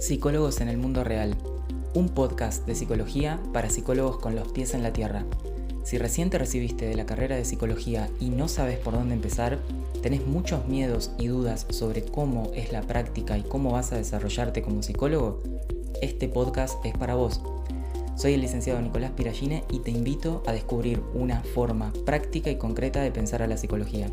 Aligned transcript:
Psicólogos 0.00 0.60
en 0.60 0.68
el 0.68 0.76
Mundo 0.76 1.04
Real, 1.04 1.34
un 1.94 2.10
podcast 2.10 2.66
de 2.66 2.74
psicología 2.74 3.40
para 3.52 3.70
psicólogos 3.70 4.18
con 4.18 4.36
los 4.36 4.48
pies 4.48 4.74
en 4.74 4.82
la 4.82 4.92
tierra. 4.92 5.24
Si 5.84 5.98
recién 5.98 6.30
te 6.30 6.38
recibiste 6.38 6.86
de 6.86 6.94
la 6.94 7.06
carrera 7.06 7.36
de 7.36 7.44
psicología 7.44 8.10
y 8.20 8.28
no 8.28 8.46
sabes 8.46 8.78
por 8.78 8.94
dónde 8.94 9.14
empezar, 9.14 9.58
tenés 10.02 10.26
muchos 10.26 10.66
miedos 10.68 11.10
y 11.18 11.28
dudas 11.28 11.66
sobre 11.70 12.02
cómo 12.02 12.52
es 12.54 12.72
la 12.72 12.82
práctica 12.82 13.38
y 13.38 13.42
cómo 13.42 13.72
vas 13.72 13.92
a 13.92 13.96
desarrollarte 13.96 14.62
como 14.62 14.82
psicólogo, 14.82 15.42
este 16.02 16.28
podcast 16.28 16.84
es 16.84 16.92
para 16.96 17.14
vos. 17.14 17.40
Soy 18.16 18.34
el 18.34 18.42
licenciado 18.42 18.80
Nicolás 18.80 19.12
Piragine 19.12 19.64
y 19.70 19.80
te 19.80 19.90
invito 19.90 20.42
a 20.46 20.52
descubrir 20.52 21.00
una 21.14 21.40
forma 21.42 21.92
práctica 22.04 22.50
y 22.50 22.56
concreta 22.56 23.00
de 23.00 23.10
pensar 23.10 23.42
a 23.42 23.46
la 23.46 23.56
psicología. 23.56 24.10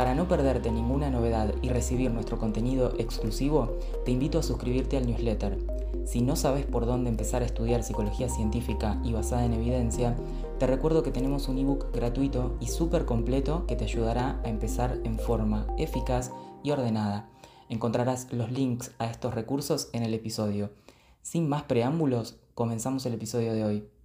Para 0.00 0.14
no 0.14 0.26
perderte 0.26 0.72
ninguna 0.72 1.10
novedad 1.10 1.54
y 1.60 1.68
recibir 1.68 2.10
nuestro 2.10 2.38
contenido 2.38 2.94
exclusivo, 2.96 3.76
te 4.06 4.10
invito 4.10 4.38
a 4.38 4.42
suscribirte 4.42 4.96
al 4.96 5.06
newsletter. 5.06 5.58
Si 6.06 6.22
no 6.22 6.36
sabes 6.36 6.64
por 6.64 6.86
dónde 6.86 7.10
empezar 7.10 7.42
a 7.42 7.44
estudiar 7.44 7.82
psicología 7.82 8.30
científica 8.30 8.98
y 9.04 9.12
basada 9.12 9.44
en 9.44 9.52
evidencia, 9.52 10.16
te 10.58 10.66
recuerdo 10.66 11.02
que 11.02 11.10
tenemos 11.10 11.48
un 11.48 11.58
ebook 11.58 11.92
gratuito 11.92 12.56
y 12.60 12.68
súper 12.68 13.04
completo 13.04 13.66
que 13.66 13.76
te 13.76 13.84
ayudará 13.84 14.40
a 14.42 14.48
empezar 14.48 14.98
en 15.04 15.18
forma 15.18 15.66
eficaz 15.76 16.32
y 16.62 16.70
ordenada. 16.70 17.28
Encontrarás 17.68 18.32
los 18.32 18.50
links 18.50 18.92
a 18.98 19.04
estos 19.04 19.34
recursos 19.34 19.90
en 19.92 20.02
el 20.02 20.14
episodio. 20.14 20.70
Sin 21.20 21.46
más 21.46 21.64
preámbulos, 21.64 22.38
comenzamos 22.54 23.04
el 23.04 23.12
episodio 23.12 23.52
de 23.52 23.64
hoy. 23.64 23.99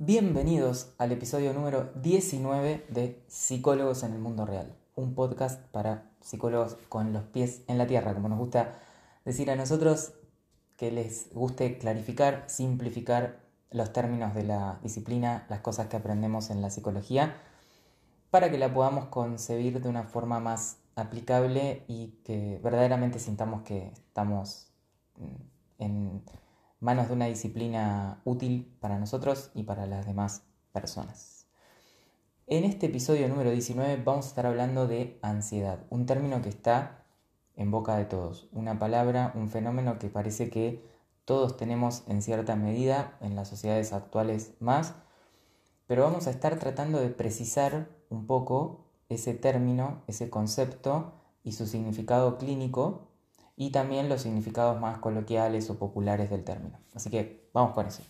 Bienvenidos 0.00 0.94
al 0.98 1.10
episodio 1.10 1.52
número 1.52 1.90
19 1.96 2.86
de 2.88 3.20
Psicólogos 3.26 4.04
en 4.04 4.12
el 4.12 4.20
Mundo 4.20 4.46
Real, 4.46 4.72
un 4.94 5.16
podcast 5.16 5.60
para 5.72 6.12
psicólogos 6.20 6.76
con 6.88 7.12
los 7.12 7.24
pies 7.24 7.62
en 7.66 7.78
la 7.78 7.88
tierra, 7.88 8.14
como 8.14 8.28
nos 8.28 8.38
gusta 8.38 8.78
decir 9.24 9.50
a 9.50 9.56
nosotros, 9.56 10.12
que 10.76 10.92
les 10.92 11.34
guste 11.34 11.78
clarificar, 11.78 12.44
simplificar 12.46 13.40
los 13.72 13.92
términos 13.92 14.36
de 14.36 14.44
la 14.44 14.78
disciplina, 14.84 15.46
las 15.48 15.62
cosas 15.62 15.88
que 15.88 15.96
aprendemos 15.96 16.50
en 16.50 16.62
la 16.62 16.70
psicología, 16.70 17.34
para 18.30 18.52
que 18.52 18.58
la 18.58 18.72
podamos 18.72 19.06
concebir 19.06 19.82
de 19.82 19.88
una 19.88 20.04
forma 20.04 20.38
más 20.38 20.78
aplicable 20.94 21.82
y 21.88 22.20
que 22.22 22.60
verdaderamente 22.62 23.18
sintamos 23.18 23.62
que 23.62 23.88
estamos 23.88 24.68
en 25.78 26.22
manos 26.80 27.08
de 27.08 27.14
una 27.14 27.26
disciplina 27.26 28.20
útil 28.24 28.76
para 28.80 28.98
nosotros 28.98 29.50
y 29.54 29.64
para 29.64 29.86
las 29.86 30.06
demás 30.06 30.42
personas. 30.72 31.46
En 32.46 32.64
este 32.64 32.86
episodio 32.86 33.28
número 33.28 33.50
19 33.50 34.02
vamos 34.04 34.26
a 34.26 34.28
estar 34.28 34.46
hablando 34.46 34.86
de 34.86 35.18
ansiedad, 35.22 35.80
un 35.90 36.06
término 36.06 36.40
que 36.40 36.48
está 36.48 37.04
en 37.56 37.70
boca 37.70 37.96
de 37.96 38.04
todos, 38.04 38.48
una 38.52 38.78
palabra, 38.78 39.32
un 39.34 39.50
fenómeno 39.50 39.98
que 39.98 40.08
parece 40.08 40.48
que 40.48 40.82
todos 41.24 41.56
tenemos 41.56 42.04
en 42.06 42.22
cierta 42.22 42.56
medida, 42.56 43.18
en 43.20 43.34
las 43.34 43.48
sociedades 43.48 43.92
actuales 43.92 44.54
más, 44.60 44.94
pero 45.86 46.04
vamos 46.04 46.26
a 46.26 46.30
estar 46.30 46.58
tratando 46.58 47.00
de 47.00 47.10
precisar 47.10 47.88
un 48.08 48.26
poco 48.26 48.86
ese 49.08 49.34
término, 49.34 50.02
ese 50.06 50.30
concepto 50.30 51.12
y 51.42 51.52
su 51.52 51.66
significado 51.66 52.38
clínico 52.38 53.07
y 53.60 53.70
también 53.70 54.08
los 54.08 54.22
significados 54.22 54.80
más 54.80 54.98
coloquiales 54.98 55.68
o 55.68 55.78
populares 55.78 56.30
del 56.30 56.44
término. 56.44 56.78
Así 56.94 57.10
que 57.10 57.50
vamos 57.52 57.72
con 57.74 57.86
eso. 57.86 58.04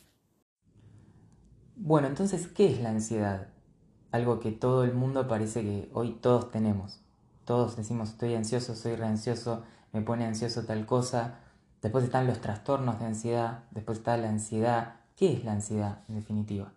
Bueno, 1.75 2.07
entonces, 2.07 2.49
¿qué 2.49 2.71
es 2.71 2.83
la 2.83 2.91
ansiedad? 2.91 3.49
Algo 4.11 4.41
que 4.41 4.53
todo 4.53 4.85
el 4.85 4.93
mundo 4.93 5.27
parece 5.27 5.63
que 5.63 5.91
hoy 5.95 6.13
todos 6.13 6.51
tenemos. 6.51 7.01
Todos 7.47 7.79
decimos 7.79 8.11
estoy 8.11 8.35
ansioso, 8.35 8.77
soy 8.77 8.95
reansioso, 8.95 9.63
me 9.93 10.03
pone 10.03 10.27
ansioso 10.27 10.67
tal 10.67 10.85
cosa. 10.85 11.39
Después 11.81 12.05
están 12.05 12.27
los 12.27 12.43
trastornos 12.43 12.99
de 12.99 13.07
ansiedad, 13.07 13.65
después 13.71 13.99
está 13.99 14.19
la 14.19 14.29
ansiedad. 14.29 14.97
¿Qué 15.17 15.33
es 15.33 15.45
la 15.47 15.53
ansiedad 15.53 16.01
en 16.09 16.17
definitiva? 16.17 16.75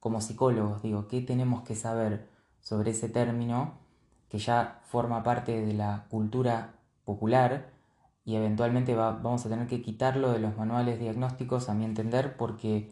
Como 0.00 0.22
psicólogos 0.22 0.80
digo, 0.82 1.08
¿qué 1.08 1.20
tenemos 1.20 1.62
que 1.62 1.74
saber 1.74 2.26
sobre 2.62 2.92
ese 2.92 3.10
término 3.10 3.74
que 4.30 4.38
ya 4.38 4.80
forma 4.86 5.22
parte 5.22 5.60
de 5.60 5.74
la 5.74 6.06
cultura 6.08 6.76
popular 7.04 7.73
y 8.24 8.36
eventualmente 8.36 8.94
vamos 8.94 9.44
a 9.44 9.48
tener 9.48 9.66
que 9.66 9.82
quitarlo 9.82 10.32
de 10.32 10.38
los 10.38 10.56
manuales 10.56 10.98
diagnósticos, 10.98 11.68
a 11.68 11.74
mi 11.74 11.84
entender, 11.84 12.36
porque 12.36 12.90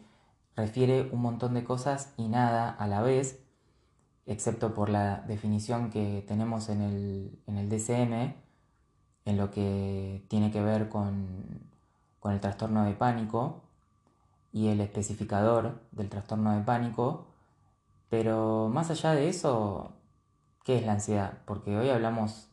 refiere 0.55 1.09
un 1.11 1.21
montón 1.21 1.55
de 1.55 1.63
cosas 1.63 2.13
y 2.17 2.27
nada 2.27 2.69
a 2.69 2.87
la 2.87 3.01
vez, 3.01 3.43
excepto 4.25 4.73
por 4.73 4.89
la 4.89 5.21
definición 5.21 5.89
que 5.89 6.23
tenemos 6.27 6.69
en 6.69 6.81
el, 6.81 7.39
en 7.47 7.57
el 7.57 7.69
DCM, 7.69 8.35
en 9.25 9.37
lo 9.37 9.49
que 9.51 10.25
tiene 10.29 10.51
que 10.51 10.61
ver 10.61 10.89
con, 10.89 11.63
con 12.19 12.33
el 12.33 12.39
trastorno 12.39 12.83
de 12.85 12.93
pánico 12.93 13.63
y 14.51 14.67
el 14.67 14.81
especificador 14.81 15.81
del 15.91 16.09
trastorno 16.09 16.55
de 16.55 16.63
pánico, 16.63 17.27
pero 18.09 18.69
más 18.71 18.91
allá 18.91 19.13
de 19.13 19.29
eso, 19.29 19.93
¿qué 20.63 20.77
es 20.77 20.85
la 20.85 20.93
ansiedad? 20.93 21.39
Porque 21.45 21.75
hoy 21.75 21.89
hablamos 21.89 22.52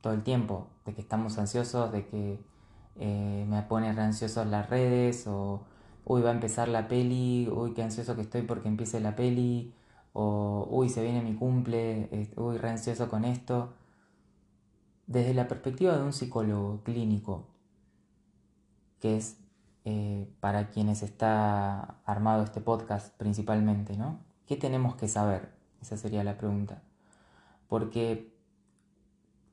todo 0.00 0.12
el 0.12 0.22
tiempo, 0.22 0.68
de 0.84 0.94
que 0.94 1.00
estamos 1.00 1.38
ansiosos, 1.38 1.92
de 1.92 2.06
que 2.06 2.38
eh, 2.96 3.46
me 3.48 3.62
pone 3.62 3.88
ansioso 3.88 4.44
las 4.44 4.70
redes, 4.70 5.26
o 5.26 5.62
uy, 6.04 6.22
va 6.22 6.30
a 6.30 6.32
empezar 6.32 6.68
la 6.68 6.88
peli, 6.88 7.48
uy, 7.50 7.74
qué 7.74 7.82
ansioso 7.82 8.14
que 8.16 8.22
estoy 8.22 8.42
porque 8.42 8.68
empiece 8.68 9.00
la 9.00 9.16
peli, 9.16 9.74
o 10.12 10.66
uy, 10.70 10.88
se 10.88 11.02
viene 11.02 11.22
mi 11.22 11.34
cumple, 11.34 12.30
uy, 12.36 12.58
re 12.58 12.70
ansioso 12.70 13.08
con 13.08 13.24
esto. 13.24 13.74
Desde 15.06 15.34
la 15.34 15.48
perspectiva 15.48 15.96
de 15.96 16.02
un 16.04 16.12
psicólogo 16.12 16.82
clínico, 16.82 17.46
que 19.00 19.16
es 19.16 19.38
eh, 19.84 20.28
para 20.40 20.70
quienes 20.70 21.02
está 21.02 22.00
armado 22.04 22.42
este 22.42 22.60
podcast 22.60 23.14
principalmente, 23.16 23.96
¿no? 23.96 24.18
¿Qué 24.46 24.56
tenemos 24.56 24.96
que 24.96 25.06
saber? 25.08 25.52
Esa 25.80 25.96
sería 25.96 26.24
la 26.24 26.38
pregunta. 26.38 26.82
Porque 27.68 28.35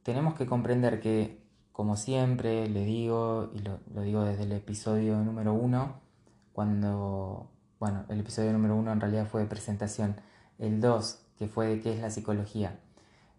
tenemos 0.04 0.36
que 0.36 0.46
comprender 0.46 1.00
que, 1.00 1.42
como 1.72 1.96
siempre 1.96 2.70
le 2.70 2.86
digo, 2.86 3.52
y 3.54 3.60
lo, 3.60 3.80
digo 4.02 4.24
desde 4.24 4.44
el 4.44 4.52
episodio 4.52 5.18
número 5.18 5.54
uno, 5.54 5.96
cuando, 6.52 7.50
bueno, 7.80 8.06
el 8.10 8.20
episodio 8.20 8.54
número 8.54 8.76
uno 8.76 8.92
en 8.92 9.02
realidad 9.02 9.26
fue 9.26 9.42
de 9.42 9.48
presentación, 9.48 10.16
el 10.60 10.82
dos, 10.82 11.22
que 11.38 11.48
fue 11.48 11.68
de 11.68 11.80
qué 11.80 11.94
es 11.94 12.02
la 12.02 12.12
psicología, 12.12 12.80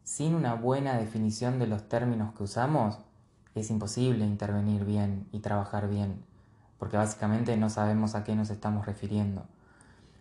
sin 0.02 0.34
una 0.34 0.54
buena 0.54 0.96
definición 0.96 1.58
de 1.58 1.66
los 1.66 1.88
términos 1.88 2.34
que 2.34 2.42
usamos, 2.42 2.98
es 3.54 3.70
imposible 3.70 4.24
intervenir 4.24 4.84
bien 4.84 5.28
y 5.30 5.40
trabajar 5.40 5.88
bien, 5.88 6.24
porque 6.78 6.96
básicamente 6.96 7.56
no 7.56 7.70
sabemos 7.70 8.14
a 8.14 8.24
qué 8.24 8.34
nos 8.34 8.50
estamos 8.50 8.84
refiriendo. 8.86 9.46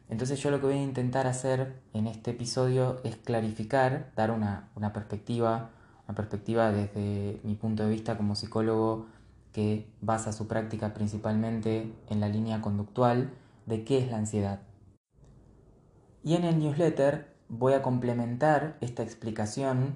Entonces 0.09 0.39
yo 0.39 0.51
lo 0.51 0.59
que 0.59 0.67
voy 0.67 0.75
a 0.75 0.83
intentar 0.83 1.25
hacer 1.25 1.81
en 1.93 2.05
este 2.05 2.31
episodio 2.31 2.99
es 3.03 3.15
clarificar, 3.15 4.11
dar 4.15 4.29
una, 4.29 4.69
una 4.75 4.93
perspectiva 4.93 5.71
una 6.07 6.15
perspectiva 6.15 6.71
desde 6.71 7.39
mi 7.43 7.55
punto 7.55 7.83
de 7.83 7.89
vista 7.89 8.17
como 8.17 8.35
psicólogo 8.35 9.07
que 9.51 9.87
basa 10.01 10.33
su 10.33 10.47
práctica 10.47 10.93
principalmente 10.93 11.93
en 12.09 12.19
la 12.19 12.27
línea 12.27 12.61
conductual 12.61 13.31
de 13.65 13.83
qué 13.83 13.99
es 13.99 14.11
la 14.11 14.17
ansiedad. 14.17 14.61
Y 16.23 16.35
en 16.35 16.43
el 16.43 16.59
newsletter 16.59 17.33
voy 17.49 17.73
a 17.73 17.81
complementar 17.81 18.77
esta 18.81 19.03
explicación 19.03 19.95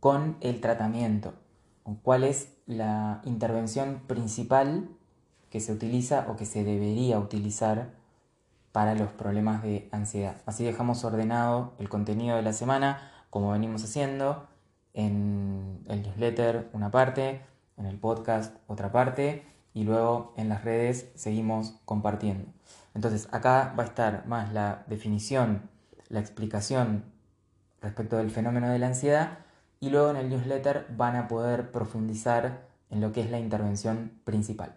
con 0.00 0.36
el 0.40 0.60
tratamiento, 0.60 1.34
con 1.82 1.96
cuál 1.96 2.24
es 2.24 2.52
la 2.66 3.20
intervención 3.24 4.02
principal 4.06 4.88
que 5.50 5.60
se 5.60 5.72
utiliza 5.72 6.26
o 6.28 6.36
que 6.36 6.46
se 6.46 6.64
debería 6.64 7.18
utilizar 7.18 7.90
para 8.72 8.94
los 8.94 9.10
problemas 9.10 9.62
de 9.62 9.88
ansiedad. 9.92 10.36
Así 10.46 10.64
dejamos 10.64 11.04
ordenado 11.04 11.72
el 11.78 11.88
contenido 11.88 12.36
de 12.36 12.42
la 12.42 12.52
semana, 12.52 13.10
como 13.30 13.52
venimos 13.52 13.82
haciendo, 13.82 14.46
en 15.06 15.84
el 15.88 16.02
newsletter 16.02 16.68
una 16.72 16.90
parte, 16.90 17.42
en 17.76 17.86
el 17.86 17.98
podcast 17.98 18.56
otra 18.66 18.92
parte 18.92 19.44
y 19.72 19.84
luego 19.84 20.34
en 20.36 20.48
las 20.48 20.64
redes 20.64 21.10
seguimos 21.14 21.76
compartiendo. 21.84 22.50
Entonces 22.94 23.28
acá 23.32 23.74
va 23.78 23.84
a 23.84 23.86
estar 23.86 24.26
más 24.26 24.52
la 24.52 24.84
definición, 24.86 25.68
la 26.08 26.20
explicación 26.20 27.04
respecto 27.80 28.16
del 28.16 28.30
fenómeno 28.30 28.68
de 28.68 28.78
la 28.78 28.88
ansiedad 28.88 29.38
y 29.80 29.90
luego 29.90 30.10
en 30.10 30.16
el 30.16 30.28
newsletter 30.28 30.86
van 30.96 31.16
a 31.16 31.28
poder 31.28 31.70
profundizar 31.70 32.68
en 32.90 33.00
lo 33.00 33.12
que 33.12 33.22
es 33.22 33.30
la 33.30 33.38
intervención 33.38 34.12
principal. 34.24 34.74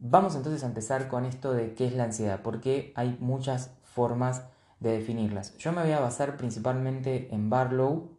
Vamos 0.00 0.34
entonces 0.34 0.64
a 0.64 0.66
empezar 0.66 1.08
con 1.08 1.24
esto 1.24 1.52
de 1.52 1.74
qué 1.74 1.86
es 1.86 1.94
la 1.94 2.04
ansiedad, 2.04 2.40
porque 2.42 2.92
hay 2.96 3.16
muchas 3.20 3.70
formas 3.84 4.44
de 4.80 4.92
definirlas. 4.92 5.56
Yo 5.58 5.72
me 5.72 5.82
voy 5.82 5.92
a 5.92 6.00
basar 6.00 6.36
principalmente 6.36 7.32
en 7.34 7.50
Barlow, 7.50 8.17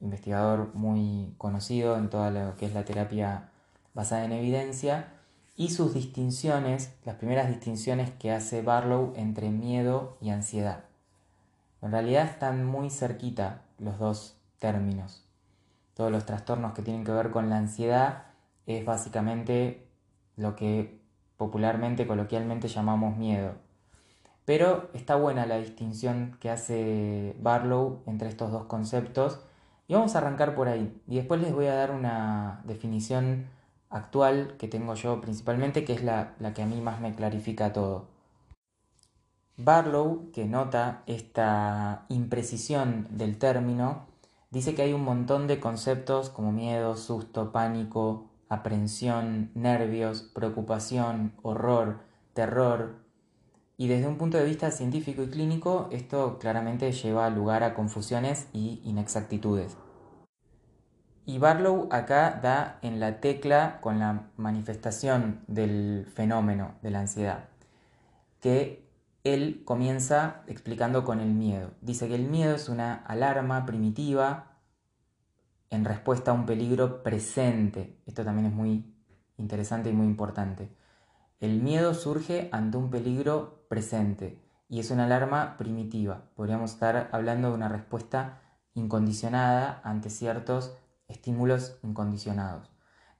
investigador 0.00 0.74
muy 0.74 1.34
conocido 1.38 1.96
en 1.96 2.10
toda 2.10 2.30
lo 2.30 2.56
que 2.56 2.66
es 2.66 2.74
la 2.74 2.84
terapia 2.84 3.50
basada 3.94 4.24
en 4.24 4.32
evidencia, 4.32 5.14
y 5.56 5.68
sus 5.68 5.92
distinciones, 5.92 6.94
las 7.04 7.16
primeras 7.16 7.48
distinciones 7.48 8.10
que 8.12 8.32
hace 8.32 8.62
Barlow 8.62 9.12
entre 9.16 9.50
miedo 9.50 10.16
y 10.22 10.30
ansiedad. 10.30 10.84
En 11.82 11.92
realidad 11.92 12.24
están 12.24 12.64
muy 12.64 12.88
cerquita 12.88 13.60
los 13.78 13.98
dos 13.98 14.36
términos. 14.58 15.22
Todos 15.92 16.10
los 16.10 16.24
trastornos 16.24 16.72
que 16.72 16.80
tienen 16.80 17.04
que 17.04 17.12
ver 17.12 17.30
con 17.30 17.50
la 17.50 17.58
ansiedad 17.58 18.24
es 18.64 18.86
básicamente 18.86 19.86
lo 20.36 20.56
que 20.56 20.98
popularmente, 21.36 22.06
coloquialmente 22.06 22.68
llamamos 22.68 23.18
miedo. 23.18 23.52
Pero 24.46 24.88
está 24.94 25.16
buena 25.16 25.44
la 25.44 25.58
distinción 25.58 26.38
que 26.40 26.48
hace 26.48 27.36
Barlow 27.40 28.02
entre 28.06 28.30
estos 28.30 28.50
dos 28.50 28.64
conceptos 28.64 29.40
y 29.90 29.94
vamos 29.94 30.14
a 30.14 30.18
arrancar 30.18 30.54
por 30.54 30.68
ahí. 30.68 31.02
Y 31.08 31.16
después 31.16 31.40
les 31.40 31.52
voy 31.52 31.66
a 31.66 31.74
dar 31.74 31.90
una 31.90 32.62
definición 32.64 33.48
actual 33.88 34.54
que 34.56 34.68
tengo 34.68 34.94
yo 34.94 35.20
principalmente, 35.20 35.84
que 35.84 35.94
es 35.94 36.04
la, 36.04 36.36
la 36.38 36.54
que 36.54 36.62
a 36.62 36.66
mí 36.66 36.80
más 36.80 37.00
me 37.00 37.16
clarifica 37.16 37.72
todo. 37.72 38.06
Barlow, 39.56 40.30
que 40.32 40.44
nota 40.44 41.02
esta 41.06 42.06
imprecisión 42.08 43.08
del 43.10 43.36
término, 43.36 44.06
dice 44.50 44.76
que 44.76 44.82
hay 44.82 44.92
un 44.92 45.02
montón 45.02 45.48
de 45.48 45.58
conceptos 45.58 46.30
como 46.30 46.52
miedo, 46.52 46.96
susto, 46.96 47.50
pánico, 47.50 48.30
aprensión, 48.48 49.50
nervios, 49.56 50.22
preocupación, 50.22 51.32
horror, 51.42 51.98
terror, 52.32 52.94
y 53.80 53.88
desde 53.88 54.08
un 54.08 54.18
punto 54.18 54.36
de 54.36 54.44
vista 54.44 54.70
científico 54.70 55.22
y 55.22 55.28
clínico 55.28 55.88
esto 55.90 56.38
claramente 56.38 56.92
lleva 56.92 57.30
lugar 57.30 57.62
a 57.62 57.72
confusiones 57.72 58.46
y 58.52 58.82
inexactitudes. 58.84 59.74
Y 61.24 61.38
Barlow 61.38 61.88
acá 61.90 62.38
da 62.42 62.78
en 62.82 63.00
la 63.00 63.22
tecla 63.22 63.78
con 63.80 63.98
la 63.98 64.28
manifestación 64.36 65.40
del 65.46 66.06
fenómeno 66.14 66.74
de 66.82 66.90
la 66.90 67.00
ansiedad, 67.00 67.48
que 68.42 68.86
él 69.24 69.62
comienza 69.64 70.42
explicando 70.46 71.02
con 71.02 71.18
el 71.18 71.30
miedo. 71.30 71.70
Dice 71.80 72.06
que 72.06 72.16
el 72.16 72.28
miedo 72.28 72.56
es 72.56 72.68
una 72.68 72.96
alarma 72.96 73.64
primitiva 73.64 74.58
en 75.70 75.86
respuesta 75.86 76.32
a 76.32 76.34
un 76.34 76.44
peligro 76.44 77.02
presente. 77.02 77.96
Esto 78.04 78.26
también 78.26 78.48
es 78.48 78.52
muy 78.52 78.94
interesante 79.38 79.88
y 79.88 79.94
muy 79.94 80.06
importante. 80.06 80.68
El 81.40 81.60
miedo 81.62 81.94
surge 81.94 82.48
ante 82.52 82.76
un 82.76 82.90
peligro 82.90 83.64
presente 83.68 84.40
y 84.68 84.80
es 84.80 84.90
una 84.90 85.06
alarma 85.06 85.56
primitiva. 85.56 86.22
Podríamos 86.36 86.72
estar 86.72 87.08
hablando 87.12 87.48
de 87.48 87.54
una 87.54 87.68
respuesta 87.68 88.40
incondicionada 88.74 89.80
ante 89.82 90.10
ciertos 90.10 90.76
estímulos 91.08 91.78
incondicionados. 91.82 92.70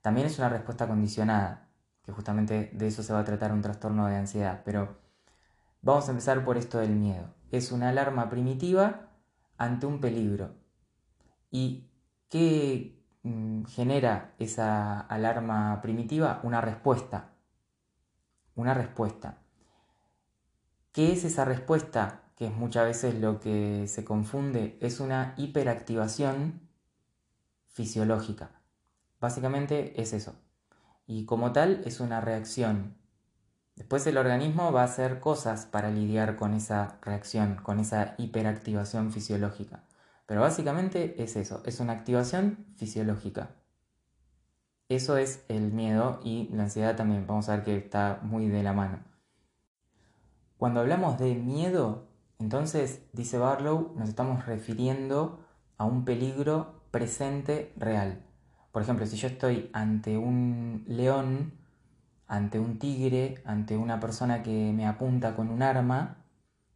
También 0.02 0.26
es 0.26 0.38
una 0.38 0.49
respuesta 0.49 0.87
condicionada, 0.87 1.69
que 2.05 2.12
justamente 2.12 2.70
de 2.72 2.87
eso 2.87 3.02
se 3.02 3.12
va 3.12 3.20
a 3.20 3.25
tratar 3.25 3.52
un 3.52 3.62
trastorno 3.62 4.06
de 4.06 4.17
ansiedad, 4.17 4.62
pero 4.64 5.00
Vamos 5.82 6.08
a 6.08 6.11
empezar 6.11 6.44
por 6.44 6.58
esto 6.58 6.78
del 6.78 6.90
miedo. 6.90 7.32
Es 7.50 7.72
una 7.72 7.88
alarma 7.88 8.28
primitiva 8.28 9.08
ante 9.56 9.87
un 9.87 9.99
peligro. 10.00 10.50
¿Y 11.50 11.88
qué 12.28 13.02
mm, 13.22 13.64
genera 13.64 14.34
esa 14.38 15.00
alarma 15.00 15.81
primitiva? 15.81 16.40
Una 16.43 16.61
respuesta. 16.61 17.31
Una 18.55 18.75
respuesta. 18.75 19.38
¿Qué 20.93 21.12
es 21.12 21.25
esa 21.25 21.44
respuesta? 21.44 22.23
Que 22.37 22.47
es 22.47 22.55
muchas 22.55 22.87
veces 22.87 23.14
lo 23.14 23.41
que 23.41 23.87
se 23.87 24.05
confunde. 24.05 24.79
Es 24.81 25.00
una 25.00 25.35
hiperactivación 25.37 26.69
fisiológica. 27.69 28.50
Básicamente 29.20 30.00
es 30.00 30.12
eso. 30.12 30.35
Y 31.06 31.26
como 31.26 31.52
tal 31.52 31.82
es 31.85 32.00
una 32.00 32.20
reacción 32.20 33.00
Después 33.81 34.06
el 34.06 34.19
organismo 34.19 34.73
va 34.73 34.82
a 34.82 34.85
hacer 34.85 35.20
cosas 35.20 35.64
para 35.64 35.91
lidiar 35.91 36.37
con 36.37 36.53
esa 36.53 36.99
reacción, 37.00 37.56
con 37.62 37.81
esa 37.81 38.14
hiperactivación 38.19 39.11
fisiológica. 39.11 39.85
Pero 40.26 40.43
básicamente 40.43 41.23
es 41.23 41.35
eso, 41.37 41.62
es 41.64 41.81
una 41.81 41.94
activación 41.94 42.67
fisiológica. 42.76 43.49
Eso 44.91 45.19
es 45.19 45.45
el 45.47 45.73
miedo 45.73 46.19
y 46.25 46.49
la 46.51 46.65
ansiedad 46.65 46.97
también, 46.97 47.25
vamos 47.25 47.49
a 47.49 47.55
ver 47.55 47.65
que 47.65 47.77
está 47.77 48.19
muy 48.25 48.49
de 48.49 48.65
la 48.65 48.73
mano. 48.73 48.99
Cuando 50.59 50.81
hablamos 50.81 51.17
de 51.17 51.33
miedo, 51.37 52.09
entonces, 52.41 53.01
dice 53.13 53.39
Barlow, 53.39 53.93
nos 53.97 54.09
estamos 54.09 54.47
refiriendo 54.47 55.47
a 55.79 55.85
un 55.85 56.05
peligro 56.05 56.83
presente 56.91 57.73
real. 57.77 58.25
Por 58.73 58.83
ejemplo, 58.83 59.07
si 59.07 59.17
yo 59.17 59.29
estoy 59.29 59.71
ante 59.73 60.19
un 60.19 60.83
león, 60.89 61.53
ante 62.27 62.59
un 62.59 62.81
tigre, 62.81 63.41
ante 63.45 63.77
una 63.77 64.01
persona 64.01 64.43
que 64.43 64.73
me 64.73 64.89
apunta 64.89 65.37
con 65.37 65.51
un 65.51 65.63
arma, 65.63 66.25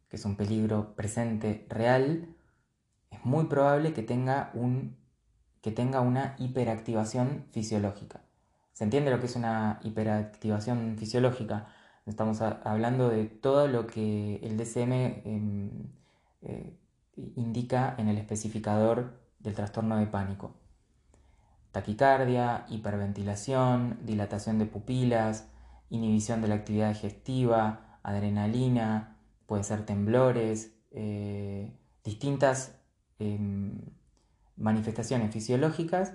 que 0.07 0.15
es 0.15 0.23
un 0.23 0.37
peligro 0.37 0.95
presente 0.95 1.65
real, 1.69 2.33
es 3.11 3.25
muy 3.25 3.47
probable 3.47 3.91
que 3.91 4.03
tenga, 4.03 4.51
un, 4.53 4.95
que 5.65 5.71
tenga 5.71 5.99
una 5.99 6.35
hiperactivación 6.37 7.47
fisiológica. 7.49 8.21
¿Se 8.73 8.83
entiende 8.83 9.09
lo 9.09 9.19
que 9.19 9.25
es 9.25 9.35
una 9.35 9.79
hiperactivación 9.81 10.95
fisiológica? 10.95 11.65
Estamos 12.05 12.39
hablando 12.39 13.09
de 13.09 13.25
todo 13.25 13.67
lo 13.67 13.87
que 13.87 14.35
el 14.43 14.57
DCM 14.57 14.91
em, 15.25 15.71
eh, 16.43 16.77
indica 17.35 17.95
en 17.97 18.09
el 18.09 18.19
especificador 18.19 19.19
del 19.39 19.55
trastorno 19.55 19.97
de 19.97 20.05
pánico 20.05 20.53
taquicardia, 21.71 22.67
hiperventilación, 22.69 23.97
dilatación 24.03 24.59
de 24.59 24.67
pupilas, 24.67 25.47
inhibición 25.89 26.43
de 26.43 26.47
la 26.47 26.55
actividad 26.55 26.89
digestiva, 26.89 27.97
adrenalina, 28.03 29.17
puede 29.47 29.63
ser 29.63 29.83
temblores, 29.83 30.75
eh, 30.91 31.75
distintas 32.03 32.79
em, 33.17 33.81
manifestaciones 34.57 35.31
fisiológicas 35.31 36.13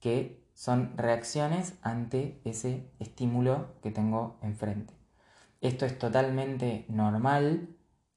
que 0.00 0.46
son 0.54 0.96
reacciones 0.96 1.74
ante 1.82 2.40
ese 2.44 2.90
estímulo 2.98 3.74
que 3.82 3.90
tengo 3.90 4.38
enfrente. 4.42 4.94
Esto 5.60 5.86
es 5.86 5.98
totalmente 5.98 6.84
normal 6.88 7.76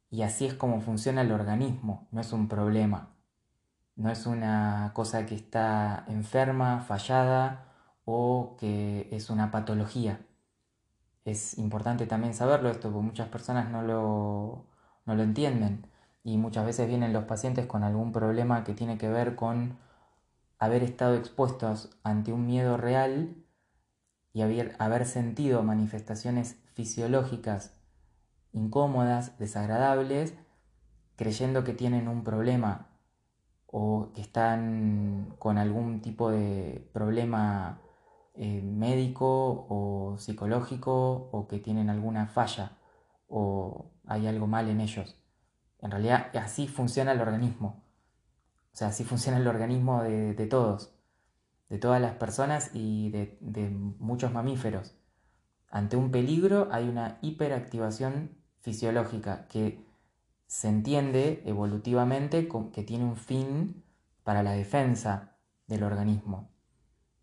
y 0.10 0.24
así 0.24 0.46
es 0.46 0.54
como 0.54 0.81
funciona 0.81 1.22
el 1.22 1.31
organismo, 1.31 2.08
no 2.12 2.22
es 2.22 2.34
un 2.34 2.48
problema. 2.48 3.10
No 3.96 4.10
es 4.10 4.25
una 4.25 4.92
cosa 4.96 5.25
que 5.25 5.36
está 5.36 6.06
enferma, 6.08 6.81
fallada 6.81 7.66
o 8.06 8.56
que 8.60 9.08
es 9.12 9.30
una 9.30 9.52
patología. 9.52 10.25
Es 11.25 11.58
importante 11.58 12.08
también 12.08 12.34
saberlo 12.34 12.69
esto, 12.69 12.92
porque 12.92 13.06
muchas 13.06 13.28
personas 13.30 13.69
no 13.69 13.84
lo, 13.84 14.66
no 15.06 15.16
lo 15.16 15.24
entienden 15.24 15.91
y 16.24 16.38
muchas 16.38 16.66
veces 16.66 16.88
vienen 16.88 17.14
los 17.14 17.26
pacientes 17.26 17.66
con 17.66 17.84
algún 17.84 18.12
problema 18.12 18.64
que 18.64 18.74
tiene 18.74 18.98
que 18.98 19.10
ver 19.10 19.36
con 19.36 19.78
haber 20.60 20.84
estado 20.84 21.16
expuestos 21.16 21.98
ante 22.04 22.32
un 22.32 22.46
miedo 22.46 22.78
real 22.78 23.36
y 24.34 24.42
haber, 24.42 24.76
haber 24.80 25.06
sentido 25.06 25.63
manifestaciones 25.63 26.62
fisiológicas 26.74 27.74
incómodas, 28.54 29.38
desagradables, 29.40 30.36
creyendo 31.16 31.63
que 31.63 31.74
tienen 31.74 32.08
un 32.08 32.24
problema 32.24 32.90
o 33.66 34.12
que 34.13 34.22
están 34.22 35.36
con 35.40 35.58
algún 35.58 36.01
tipo 36.01 36.30
de 36.30 36.90
problema 36.94 37.82
eh, 38.36 38.62
médico 38.62 39.66
o 39.70 40.18
psicológico 40.18 41.30
o 41.32 41.48
que 41.48 41.60
tienen 41.60 41.90
alguna 41.90 42.28
falla 42.28 42.78
o 43.28 43.92
hay 44.06 44.28
algo 44.28 44.48
mal 44.48 44.70
en 44.70 44.82
ellos. 44.82 45.21
En 45.82 45.92
realidad 45.92 46.28
así 46.38 46.68
funciona 46.68 47.12
el 47.12 47.22
organismo. 47.22 47.84
O 48.74 48.76
sea, 48.76 48.90
así 48.90 49.04
funciona 49.04 49.38
el 49.38 49.48
organismo 49.48 50.04
de, 50.04 50.48
todos, 50.48 50.94
de 51.70 51.78
todas 51.78 52.02
las 52.02 52.16
personas 52.16 52.72
y 52.74 53.10
de, 53.10 53.70
muchos 54.00 54.32
mamíferos. 54.32 54.96
Ante 55.70 55.98
un 55.98 56.12
peligro 56.12 56.70
hay 56.72 56.88
una 56.88 57.18
hiperactivación 57.22 58.38
fisiológica 58.60 59.48
que 59.48 59.86
se 60.46 60.68
entiende 60.68 61.42
evolutivamente 61.46 62.48
que 62.74 62.84
tiene 62.84 63.06
un 63.06 63.16
fin 63.16 63.84
para 64.24 64.44
la 64.44 64.52
defensa 64.52 65.38
del 65.68 65.84
organismo, 65.84 66.52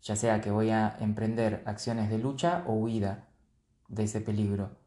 ya 0.01 0.15
sea 0.15 0.41
que 0.41 0.51
voy 0.51 0.71
a 0.71 0.97
emprender 0.99 1.63
acciones 1.65 2.09
de 2.09 2.17
lucha 2.17 2.63
o 2.67 2.73
huida 2.73 3.29
de 3.87 4.03
ese 4.03 4.21
peligro. 4.21 4.77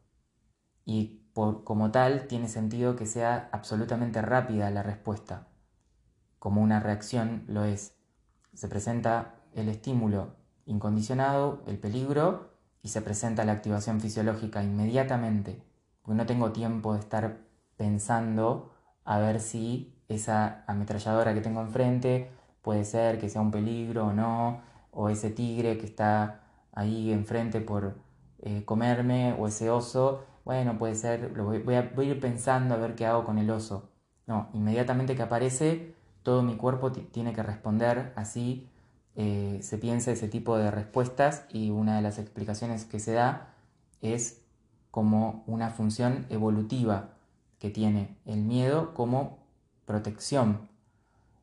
Y 0.85 1.22
como 1.33 1.91
tal 1.91 2.27
tiene 2.27 2.47
sentido 2.47 2.95
que 2.95 3.05
sea 3.05 3.49
absolutamente 3.51 4.21
rápida 4.21 4.69
la 4.69 4.83
respuesta, 4.83 5.47
como 6.39 6.61
una 6.61 6.79
reacción 6.79 7.43
lo 7.47 7.63
es. 7.63 7.95
Se 8.53 8.67
presenta 8.67 9.35
el 9.53 9.69
estímulo 9.69 10.35
incondicionado, 10.65 11.63
el 11.67 11.79
peligro, 11.79 12.53
y 12.83 12.89
se 12.89 13.01
presenta 13.01 13.45
la 13.45 13.53
activación 13.53 14.01
fisiológica 14.01 14.61
inmediatamente, 14.63 15.63
porque 16.01 16.17
no 16.17 16.25
tengo 16.25 16.51
tiempo 16.51 16.93
de 16.93 16.99
estar 16.99 17.37
pensando 17.77 18.73
a 19.05 19.19
ver 19.19 19.39
si 19.39 20.03
esa 20.09 20.63
ametralladora 20.67 21.33
que 21.33 21.41
tengo 21.41 21.61
enfrente 21.61 22.29
puede 22.61 22.85
ser 22.85 23.19
que 23.19 23.29
sea 23.29 23.41
un 23.41 23.51
peligro 23.51 24.07
o 24.07 24.13
no, 24.13 24.61
o 24.91 25.09
ese 25.09 25.29
tigre 25.29 25.77
que 25.77 25.85
está 25.85 26.43
ahí 26.73 27.11
enfrente 27.11 27.61
por 27.61 27.95
eh, 28.39 28.63
comerme, 28.65 29.33
o 29.39 29.47
ese 29.47 29.69
oso, 29.69 30.25
bueno, 30.45 30.77
puede 30.77 30.95
ser, 30.95 31.31
lo 31.35 31.45
voy, 31.45 31.75
a, 31.75 32.03
ir 32.03 32.19
pensando 32.19 32.75
a 32.75 32.77
ver 32.77 32.95
qué 32.95 33.05
hago 33.05 33.23
con 33.23 33.37
el 33.37 33.49
oso. 33.49 33.89
No, 34.27 34.49
inmediatamente 34.53 35.15
que 35.15 35.23
aparece, 35.23 35.95
todo 36.23 36.43
mi 36.43 36.55
cuerpo 36.55 36.91
tiene 36.91 37.33
que 37.33 37.43
responder 37.43 38.13
así 38.15 38.69
eh, 39.15 39.59
se 39.61 39.77
piensa 39.77 40.11
ese 40.11 40.27
tipo 40.27 40.57
de 40.57 40.71
respuestas 40.71 41.45
y 41.51 41.69
una 41.69 41.95
de 41.97 42.01
las 42.01 42.17
explicaciones 42.17 42.85
que 42.85 42.99
se 42.99 43.13
da 43.13 43.53
es 44.01 44.41
como 44.89 45.43
una 45.45 45.69
función 45.69 46.25
evolutiva 46.29 47.09
que 47.59 47.69
tiene 47.69 48.17
el 48.25 48.41
miedo 48.41 48.93
como 48.95 49.37
protección. 49.85 50.67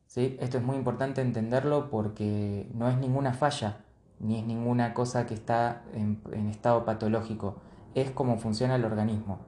¿sí? 0.07 0.37
Esto 0.41 0.57
es 0.57 0.63
muy 0.63 0.75
importante 0.75 1.21
entenderlo 1.21 1.89
porque 1.89 2.69
no 2.73 2.89
es 2.89 2.97
ninguna 2.97 3.33
falla, 3.33 3.77
ni 4.19 4.39
es 4.39 4.45
ninguna 4.45 4.93
cosa 4.93 5.25
que 5.25 5.33
está 5.33 5.83
en 5.93 6.49
estado 6.49 6.83
patológico, 6.83 7.61
es 7.95 8.11
como 8.11 8.37
funciona 8.37 8.75
el 8.75 8.85
organismo. 8.85 9.39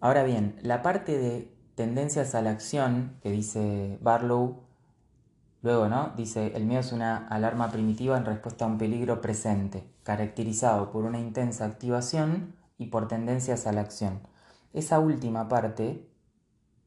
Ahora 0.00 0.22
bien, 0.22 0.56
la 0.62 0.82
parte 0.82 1.18
de 1.18 1.54
tendencias 1.74 2.34
a 2.34 2.42
la 2.42 2.50
acción 2.50 3.16
que 3.22 3.30
dice 3.30 3.98
Barlow, 4.02 4.64
luego, 5.62 5.88
¿no? 5.88 6.12
Dice, 6.16 6.52
el 6.54 6.66
miedo 6.66 6.80
es 6.80 6.92
una 6.92 7.26
alarma 7.28 7.70
primitiva 7.70 8.16
en 8.16 8.24
respuesta 8.24 8.64
a 8.64 8.68
un 8.68 8.78
peligro 8.78 9.20
presente, 9.20 9.88
caracterizado 10.02 10.90
por 10.90 11.04
una 11.04 11.18
intensa 11.18 11.64
activación 11.64 12.54
y 12.76 12.86
por 12.86 13.08
tendencias 13.08 13.66
a 13.66 13.72
la 13.72 13.80
acción. 13.80 14.20
Esa 14.72 14.98
última 14.98 15.48
parte, 15.48 16.08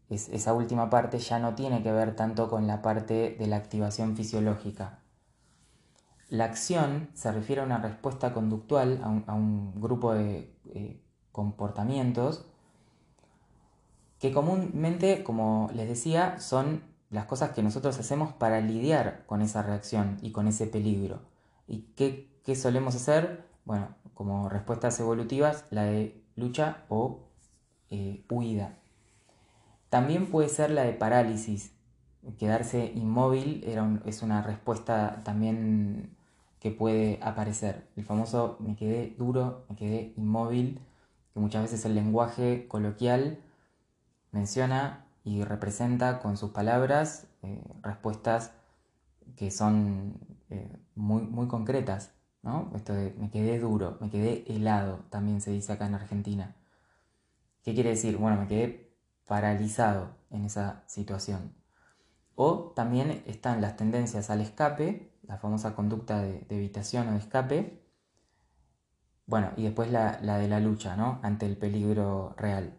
esa 0.09 0.53
última 0.53 0.89
parte 0.89 1.19
ya 1.19 1.39
no 1.39 1.55
tiene 1.55 1.81
que 1.81 1.91
ver 1.91 2.15
tanto 2.15 2.49
con 2.49 2.67
la 2.67 2.81
parte 2.81 3.35
de 3.39 3.47
la 3.47 3.55
activación 3.55 4.15
fisiológica. 4.15 4.99
La 6.29 6.45
acción 6.45 7.09
se 7.13 7.31
refiere 7.31 7.61
a 7.61 7.65
una 7.65 7.77
respuesta 7.77 8.33
conductual, 8.33 9.01
a 9.03 9.33
un, 9.33 9.73
grupo 9.79 10.13
de 10.13 10.53
eh, 10.73 11.01
comportamientos 11.31 12.45
que 14.19 14.31
comúnmente, 14.33 15.23
como 15.23 15.69
les 15.73 15.87
decía, 15.87 16.39
son 16.39 16.81
las 17.09 17.25
cosas 17.25 17.51
que 17.51 17.63
nosotros 17.63 17.97
hacemos 17.99 18.33
para 18.33 18.59
lidiar 18.61 19.25
con 19.25 19.41
esa 19.41 19.61
reacción 19.61 20.17
y 20.21 20.31
con 20.31 20.47
ese 20.47 20.67
peligro. 20.67 21.21
¿Y 21.67 21.83
qué, 21.95 22.55
solemos 22.55 22.95
hacer? 22.95 23.45
Bueno, 23.65 23.89
como 24.13 24.49
respuestas 24.49 24.99
evolutivas, 24.99 25.65
la 25.69 25.83
de 25.83 26.21
lucha 26.35 26.85
o 26.89 27.27
eh, 27.89 28.25
huida. 28.29 28.77
También 29.89 30.27
puede 30.27 30.49
ser 30.49 30.71
la 30.71 30.83
de 30.83 30.93
parálisis. 30.93 31.73
Quedarse 32.37 32.91
inmóvil 32.93 33.63
es 34.05 34.21
una 34.21 34.41
respuesta 34.41 35.21
también 35.23 36.16
que 36.59 36.71
puede 36.71 37.19
aparecer. 37.21 37.87
El 37.95 38.03
famoso 38.03 38.57
me 38.59 38.75
quedé 38.75 39.15
duro, 39.17 39.65
me 39.69 39.75
quedé 39.75 40.13
inmóvil, 40.17 40.81
que 41.33 41.39
muchas 41.39 41.63
veces 41.63 41.85
el 41.85 41.95
lenguaje 41.95 42.67
coloquial 42.67 43.39
menciona 44.31 45.05
y 45.23 45.43
representa 45.43 46.19
con 46.19 46.37
sus 46.37 46.51
palabras 46.51 47.27
eh, 47.43 47.61
respuestas 47.81 48.53
que 49.35 49.51
son 49.51 50.19
eh, 50.49 50.77
muy, 50.95 51.21
muy 51.21 51.47
concretas. 51.47 52.13
¿no? 52.43 52.71
Esto 52.75 52.93
de 52.93 53.13
me 53.19 53.29
quedé 53.29 53.59
duro, 53.59 53.97
me 53.99 54.09
quedé 54.09 54.45
helado, 54.47 55.05
también 55.09 55.41
se 55.41 55.51
dice 55.51 55.73
acá 55.73 55.85
en 55.85 55.95
Argentina. 55.95 56.55
¿Qué 57.63 57.73
quiere 57.73 57.89
decir? 57.89 58.17
Bueno, 58.17 58.39
me 58.39 58.47
quedé 58.47 58.95
paralizado 59.25 60.15
en 60.29 60.45
esa 60.45 60.83
situación. 60.87 61.53
O 62.35 62.71
también 62.75 63.23
están 63.25 63.61
las 63.61 63.75
tendencias 63.75 64.29
al 64.29 64.41
escape, 64.41 65.11
la 65.27 65.37
famosa 65.37 65.75
conducta 65.75 66.21
de, 66.21 66.45
evitación 66.49 67.09
o 67.09 67.11
de 67.11 67.17
escape. 67.17 67.83
Bueno, 69.25 69.51
y 69.57 69.63
después 69.63 69.91
la, 69.91 70.19
la 70.21 70.37
de 70.37 70.47
la 70.47 70.59
lucha, 70.59 70.95
¿no? 70.95 71.19
Ante 71.21 71.45
el 71.45 71.57
peligro 71.57 72.33
real. 72.37 72.77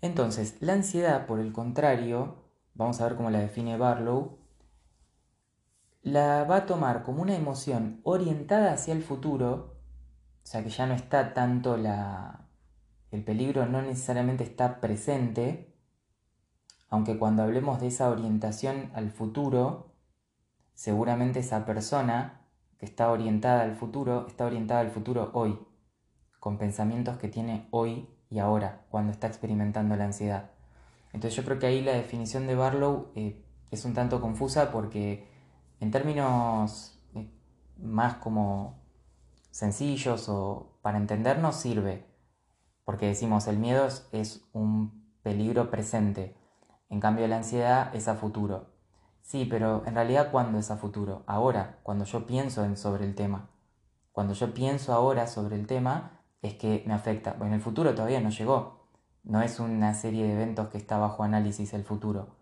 Entonces, 0.00 0.56
la 0.60 0.72
ansiedad, 0.72 1.26
por 1.26 1.40
el 1.40 1.52
contrario, 1.52 2.44
vamos 2.74 3.00
a 3.00 3.04
ver 3.04 3.16
cómo 3.16 3.30
la 3.30 3.40
define 3.40 3.76
Barlow, 3.76 4.38
la 6.02 6.44
va 6.44 6.56
a 6.56 6.66
tomar 6.66 7.02
como 7.02 7.22
una 7.22 7.36
emoción 7.36 8.00
orientada 8.04 8.72
hacia 8.72 8.94
el 8.94 9.02
futuro, 9.02 9.76
o 10.42 10.46
sea 10.46 10.64
que 10.64 10.70
ya 10.70 10.86
no 10.86 10.94
está 10.94 11.34
tanto 11.34 11.76
la... 11.76 12.48
el 13.10 13.22
peligro 13.22 13.66
no 13.66 13.82
necesariamente 13.82 14.44
está 14.44 14.80
presente, 14.80 15.76
aunque 16.88 17.18
cuando 17.18 17.42
hablemos 17.42 17.80
de 17.80 17.88
esa 17.88 18.08
orientación 18.08 18.90
al 18.94 19.10
futuro, 19.10 19.89
seguramente 20.80 21.40
esa 21.40 21.66
persona 21.66 22.40
que 22.78 22.86
está 22.86 23.10
orientada 23.10 23.64
al 23.64 23.76
futuro, 23.76 24.26
está 24.26 24.46
orientada 24.46 24.80
al 24.80 24.90
futuro 24.90 25.30
hoy, 25.34 25.58
con 26.38 26.56
pensamientos 26.56 27.18
que 27.18 27.28
tiene 27.28 27.68
hoy 27.70 28.08
y 28.30 28.38
ahora, 28.38 28.86
cuando 28.88 29.12
está 29.12 29.26
experimentando 29.26 29.94
la 29.96 30.06
ansiedad. 30.06 30.52
Entonces 31.12 31.36
yo 31.36 31.44
creo 31.44 31.58
que 31.58 31.66
ahí 31.66 31.82
la 31.82 31.92
definición 31.92 32.46
de 32.46 32.54
Barlow 32.54 33.12
eh, 33.14 33.44
es 33.70 33.84
un 33.84 33.92
tanto 33.92 34.22
confusa 34.22 34.72
porque 34.72 35.28
en 35.80 35.90
términos 35.90 36.98
eh, 37.14 37.30
más 37.76 38.14
como 38.14 38.80
sencillos 39.50 40.30
o 40.30 40.78
para 40.80 40.96
entendernos 40.96 41.56
sirve, 41.56 42.06
porque 42.86 43.04
decimos 43.04 43.48
el 43.48 43.58
miedo 43.58 43.86
es, 44.12 44.48
un 44.54 45.04
peligro 45.22 45.70
presente, 45.70 46.34
en 46.88 47.00
cambio 47.00 47.28
la 47.28 47.36
ansiedad 47.36 47.94
es 47.94 48.08
a 48.08 48.14
futuro. 48.14 48.69
Sí, 49.22 49.44
pero 49.44 49.82
en 49.86 49.94
realidad 49.94 50.30
¿cuándo 50.30 50.58
es 50.58 50.70
a 50.70 50.76
futuro? 50.76 51.22
Ahora, 51.26 51.78
cuando 51.82 52.04
yo 52.04 52.26
pienso 52.26 52.64
en, 52.64 52.76
sobre 52.76 53.04
el 53.04 53.14
tema. 53.14 53.50
Cuando 54.12 54.34
yo 54.34 54.52
pienso 54.52 54.92
ahora 54.92 55.26
sobre 55.26 55.56
el 55.56 55.66
tema, 55.66 56.20
es 56.42 56.54
que 56.54 56.82
me 56.86 56.94
afecta. 56.94 57.34
Bueno, 57.34 57.54
el 57.54 57.60
futuro 57.60 57.94
todavía 57.94 58.20
no 58.20 58.30
llegó. 58.30 58.88
No 59.22 59.42
es 59.42 59.60
una 59.60 59.94
serie 59.94 60.24
de 60.24 60.32
eventos 60.32 60.68
que 60.68 60.78
está 60.78 60.98
bajo 60.98 61.22
análisis 61.22 61.72
el 61.74 61.84
futuro. 61.84 62.36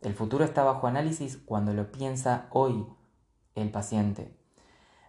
El 0.00 0.14
futuro 0.14 0.44
está 0.44 0.64
bajo 0.64 0.86
análisis 0.86 1.36
cuando 1.36 1.74
lo 1.74 1.92
piensa 1.92 2.46
hoy 2.50 2.86
el 3.54 3.70
paciente. 3.70 4.36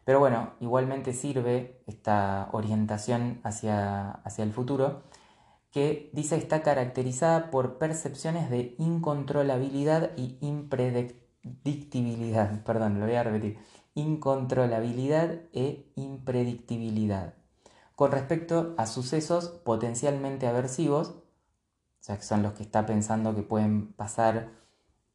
Pero 0.03 0.19
bueno, 0.19 0.53
igualmente 0.59 1.13
sirve 1.13 1.81
esta 1.87 2.49
orientación 2.51 3.39
hacia, 3.43 4.11
hacia 4.11 4.43
el 4.43 4.51
futuro 4.51 5.03
que 5.71 6.09
dice 6.13 6.35
está 6.35 6.61
caracterizada 6.61 7.49
por 7.49 7.77
percepciones 7.77 8.49
de 8.49 8.75
incontrolabilidad 8.77 10.11
y 10.17 10.37
impredictibilidad. 10.41 12.61
Perdón, 12.63 12.99
lo 12.99 13.05
voy 13.05 13.15
a 13.15 13.23
repetir. 13.23 13.57
Incontrolabilidad 13.95 15.39
e 15.53 15.85
impredictibilidad 15.95 17.35
con 18.01 18.11
respecto 18.11 18.73
a 18.77 18.87
sucesos 18.87 19.49
potencialmente 19.63 20.47
aversivos, 20.47 21.09
o 21.09 21.21
sea, 21.99 22.17
que 22.17 22.23
son 22.23 22.41
los 22.41 22.53
que 22.53 22.63
está 22.63 22.87
pensando 22.87 23.35
que 23.35 23.43
pueden 23.43 23.93
pasar 23.93 24.49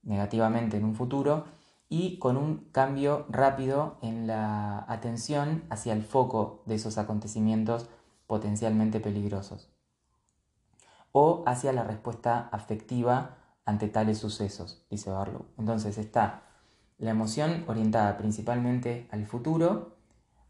negativamente 0.04 0.76
en 0.76 0.84
un 0.84 0.94
futuro, 0.94 1.46
y 1.88 2.20
con 2.20 2.36
un 2.36 2.68
cambio 2.70 3.26
rápido 3.28 3.98
en 4.02 4.28
la 4.28 4.84
atención 4.86 5.64
hacia 5.68 5.94
el 5.94 6.04
foco 6.04 6.62
de 6.66 6.76
esos 6.76 6.96
acontecimientos 6.96 7.88
potencialmente 8.28 9.00
peligrosos, 9.00 9.68
o 11.18 11.42
hacia 11.46 11.72
la 11.72 11.82
respuesta 11.82 12.50
afectiva 12.52 13.38
ante 13.64 13.88
tales 13.88 14.18
sucesos, 14.18 14.84
dice 14.90 15.10
Barlow. 15.10 15.46
Entonces 15.56 15.96
está 15.96 16.42
la 16.98 17.12
emoción 17.12 17.64
orientada 17.68 18.18
principalmente 18.18 19.08
al 19.10 19.24
futuro, 19.24 19.96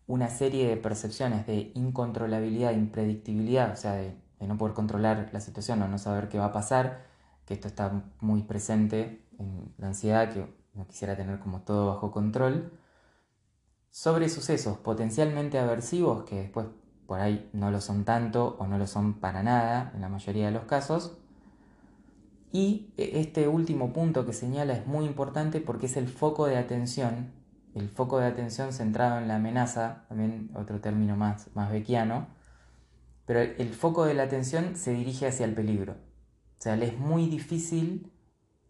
una 0.08 0.28
serie 0.28 0.68
de 0.68 0.76
percepciones 0.76 1.46
de 1.46 1.70
incontrolabilidad, 1.76 2.72
impredictibilidad, 2.72 3.74
o 3.74 3.76
sea, 3.76 3.92
de, 3.92 4.16
no 4.40 4.58
poder 4.58 4.74
controlar 4.74 5.30
la 5.32 5.38
situación 5.38 5.82
o 5.82 5.86
no 5.86 5.98
saber 5.98 6.28
qué 6.28 6.38
va 6.38 6.46
a 6.46 6.52
pasar, 6.52 7.04
que 7.44 7.54
esto 7.54 7.68
está 7.68 8.02
muy 8.18 8.42
presente 8.42 9.24
en 9.38 9.72
la 9.78 9.86
ansiedad, 9.86 10.32
que 10.32 10.52
no 10.74 10.88
quisiera 10.88 11.16
tener 11.16 11.38
como 11.38 11.60
todo 11.60 11.94
bajo 11.94 12.10
control, 12.10 12.72
sobre 13.90 14.28
sucesos 14.28 14.78
potencialmente 14.78 15.60
aversivos, 15.60 16.24
que 16.24 16.40
después 16.40 16.66
por 17.06 17.20
ahí 17.20 17.48
no 17.52 17.70
lo 17.70 17.80
son 17.80 18.04
tanto 18.04 18.56
o 18.58 18.66
no 18.66 18.78
lo 18.78 18.86
son 18.86 19.14
para 19.14 19.42
nada 19.42 19.92
en 19.94 20.00
la 20.00 20.08
mayoría 20.08 20.46
de 20.46 20.52
los 20.52 20.64
casos, 20.64 21.18
y 22.52 22.92
este 22.96 23.48
último 23.48 23.92
punto 23.92 24.24
que 24.24 24.32
señala 24.32 24.72
es 24.74 24.86
muy 24.86 25.04
importante 25.04 25.60
porque 25.60 25.86
es 25.86 25.96
el 25.96 26.08
foco 26.08 26.46
de 26.46 26.56
atención 26.56 27.36
el 27.76 27.90
foco 27.90 28.18
de 28.18 28.26
atención 28.26 28.72
centrado 28.72 29.18
en 29.18 29.28
la 29.28 29.36
amenaza, 29.36 30.06
también 30.08 30.50
otro 30.54 30.80
término 30.80 31.14
más, 31.14 31.48
más 31.54 31.70
bequiano, 31.70 32.26
pero 33.26 33.40
el, 33.40 33.68
foco 33.74 34.06
de 34.06 34.14
la 34.14 34.22
atención 34.22 34.76
se 34.76 34.92
dirige 34.92 35.26
hacia 35.26 35.44
el 35.44 35.52
peligro. 35.52 35.92
O 35.92 36.62
sea, 36.62 36.74
le 36.76 36.86
es 36.86 36.98
muy 36.98 37.26
difícil 37.28 38.10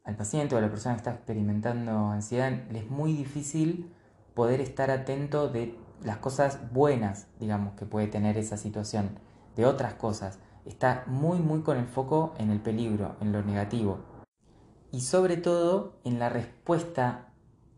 al 0.02 0.16
paciente 0.16 0.54
o 0.54 0.58
a 0.58 0.60
la 0.60 0.70
persona 0.70 0.96
que 0.96 0.98
está 0.98 1.12
experimentando 1.12 2.08
ansiedad, 2.08 2.52
le 2.70 2.80
es 2.80 2.90
muy 2.90 3.12
difícil 3.12 3.92
poder 4.34 4.60
estar 4.60 4.90
atento 4.90 5.48
de 5.48 5.76
las 6.02 6.18
cosas 6.18 6.72
buenas, 6.72 7.26
digamos, 7.38 7.74
que 7.74 7.86
puede 7.86 8.06
tener 8.06 8.38
esa 8.38 8.56
situación, 8.56 9.18
de 9.56 9.66
otras 9.66 9.94
cosas. 9.94 10.38
Está 10.64 11.04
muy, 11.06 11.38
muy 11.38 11.62
con 11.62 11.76
el 11.76 11.86
foco 11.86 12.34
en 12.38 12.50
el 12.50 12.60
peligro, 12.60 13.16
en 13.20 13.32
lo 13.32 13.42
negativo. 13.42 13.98
Y 14.92 15.00
sobre 15.00 15.36
todo 15.36 15.98
en 16.04 16.18
la 16.18 16.28
respuesta 16.28 17.32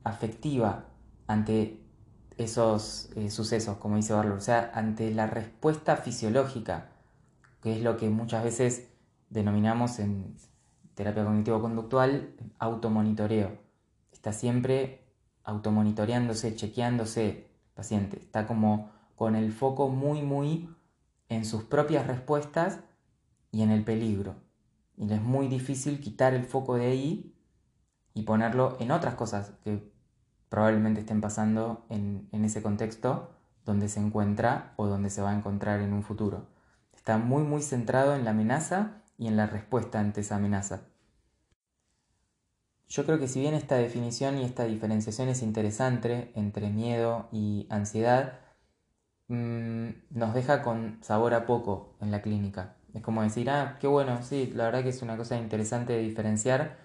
afectiva 0.05 0.87
ante 1.27 1.81
esos 2.37 3.11
eh, 3.17 3.31
sucesos, 3.31 3.77
como 3.79 3.97
dice 3.97 4.13
Barlow, 4.13 4.37
o 4.37 4.41
sea, 4.41 4.71
ante 4.75 5.13
la 5.13 5.27
respuesta 5.27 5.97
fisiológica, 5.97 6.91
que 7.61 7.77
es 7.77 7.83
lo 7.83 7.97
que 7.97 8.09
muchas 8.09 8.45
veces 8.45 8.89
denominamos 9.29 9.99
en 9.99 10.37
terapia 10.95 11.25
cognitivo-conductual 11.25 12.35
automonitoreo. 12.59 13.59
Está 14.13 14.33
siempre 14.33 15.05
automonitoreándose, 15.45 16.55
chequeándose, 16.55 17.48
paciente, 17.79 18.19
está 18.19 18.45
como 18.49 18.91
con 19.15 19.37
el 19.37 19.53
foco 19.53 19.89
muy, 19.89 20.21
muy 20.21 20.69
en 21.29 21.45
sus 21.45 21.63
propias 21.63 22.09
respuestas 22.09 22.81
y 23.53 23.63
en 23.63 23.71
el 23.71 23.85
peligro. 23.85 24.35
Y 24.97 25.07
le 25.07 25.15
es 25.15 25.23
muy 25.23 25.47
difícil 25.47 26.01
quitar 26.01 26.35
el 26.35 26.45
foco 26.45 26.75
de 26.75 26.87
ahí 26.87 27.37
y 28.15 28.23
ponerlo 28.23 28.77
en 28.81 28.91
otras 28.91 29.15
cosas 29.15 29.53
que 29.63 29.93
probablemente 30.49 31.01
estén 31.01 31.21
pasando 31.21 31.87
en, 31.89 32.29
en 32.33 32.45
ese 32.45 32.63
contexto 32.63 33.31
donde 33.65 33.89
se 33.89 34.01
encuentra 34.01 34.73
o 34.75 34.89
donde 34.89 35.09
se 35.09 35.23
va 35.23 35.31
a 35.31 35.37
encontrar 35.37 35.81
en 35.81 35.93
un 35.93 36.03
futuro. 36.03 36.49
Está 36.97 37.17
muy, 37.17 37.45
muy 37.45 37.63
centrado 37.63 38.17
en 38.17 38.25
la 38.25 38.33
amenaza 38.33 39.03
y 39.19 39.29
en 39.29 39.37
la 39.37 39.47
respuesta 39.47 40.01
ante 40.01 40.23
esa 40.23 40.35
amenaza. 40.35 40.81
Yo 42.89 43.05
creo 43.05 43.19
que 43.19 43.29
si 43.29 43.41
bien 43.41 43.55
esta 43.55 43.77
definición 43.77 44.39
y 44.39 44.45
esta 44.45 44.65
diferenciación 44.65 45.29
es 45.29 45.43
interesante 45.43 46.33
entre 46.35 46.71
miedo 46.71 47.29
y 47.33 47.67
ansiedad, 47.71 48.41
mm, 49.29 49.89
nos 50.11 50.35
deja 50.35 50.63
con 50.63 50.99
sabor 51.03 51.35
a 51.35 51.47
poco 51.47 51.97
en 52.01 52.11
la 52.11 52.23
clínica. 52.23 52.77
Es 52.95 53.03
como 53.03 53.23
decir, 53.23 53.51
ah, 53.51 53.77
qué 53.81 53.87
bueno, 53.87 54.23
sí, 54.23 54.53
la 54.55 54.65
verdad 54.65 54.83
que 54.83 54.89
es 54.91 55.03
una 55.03 55.17
cosa 55.17 55.37
interesante 55.39 55.93
de 55.93 56.01
diferenciar, 56.01 56.79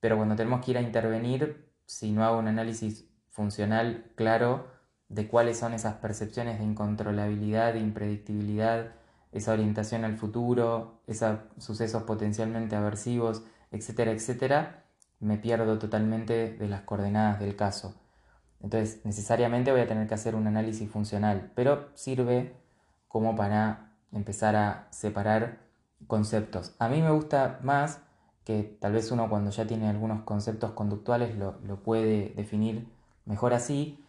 pero 0.00 0.16
cuando 0.16 0.36
tenemos 0.36 0.64
que 0.64 0.72
ir 0.72 0.78
a 0.78 0.82
intervenir, 0.82 1.70
si 1.86 2.12
no 2.12 2.24
hago 2.24 2.38
un 2.38 2.48
análisis 2.48 3.06
funcional 3.30 4.12
claro 4.16 4.68
de 5.08 5.28
cuáles 5.28 5.58
son 5.58 5.74
esas 5.74 5.94
percepciones 5.96 6.58
de 6.58 6.64
incontrolabilidad, 6.64 7.74
de 7.74 7.80
impredictibilidad, 7.80 8.94
esa 9.32 9.52
orientación 9.52 10.04
al 10.04 10.16
futuro, 10.16 11.02
esos 11.06 11.40
sucesos 11.58 12.04
potencialmente 12.04 12.76
aversivos, 12.76 13.44
etcétera, 13.70 14.12
etcétera, 14.12 14.81
me 15.22 15.38
pierdo 15.38 15.78
totalmente 15.78 16.52
de 16.52 16.68
las 16.68 16.82
coordenadas 16.82 17.40
del 17.40 17.56
caso. 17.56 17.94
Entonces, 18.60 19.00
necesariamente 19.04 19.70
voy 19.72 19.80
a 19.80 19.86
tener 19.86 20.06
que 20.08 20.14
hacer 20.14 20.34
un 20.34 20.46
análisis 20.46 20.90
funcional, 20.90 21.52
pero 21.54 21.90
sirve 21.94 22.56
como 23.08 23.36
para 23.36 23.94
empezar 24.12 24.56
a 24.56 24.88
separar 24.90 25.60
conceptos. 26.06 26.74
A 26.78 26.88
mí 26.88 27.00
me 27.00 27.10
gusta 27.10 27.60
más 27.62 28.00
que 28.44 28.64
tal 28.80 28.92
vez 28.92 29.10
uno 29.12 29.28
cuando 29.28 29.50
ya 29.50 29.66
tiene 29.66 29.88
algunos 29.88 30.22
conceptos 30.22 30.72
conductuales 30.72 31.36
lo, 31.36 31.60
lo 31.60 31.82
puede 31.82 32.32
definir 32.36 32.88
mejor 33.24 33.54
así. 33.54 34.04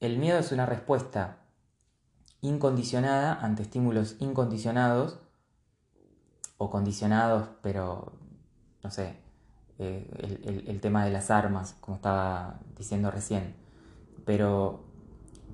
El 0.00 0.18
miedo 0.18 0.38
es 0.38 0.52
una 0.52 0.66
respuesta 0.66 1.38
incondicionada 2.42 3.34
ante 3.34 3.62
estímulos 3.62 4.16
incondicionados 4.20 5.18
o 6.58 6.70
condicionados, 6.70 7.48
pero 7.62 8.12
no 8.82 8.90
sé, 8.90 9.16
eh, 9.78 10.64
el, 10.66 10.80
tema 10.80 11.04
de 11.04 11.12
las 11.12 11.30
armas, 11.30 11.76
como 11.80 11.96
estaba 11.96 12.58
diciendo 12.76 13.10
recién. 13.10 13.54
Pero, 14.24 14.84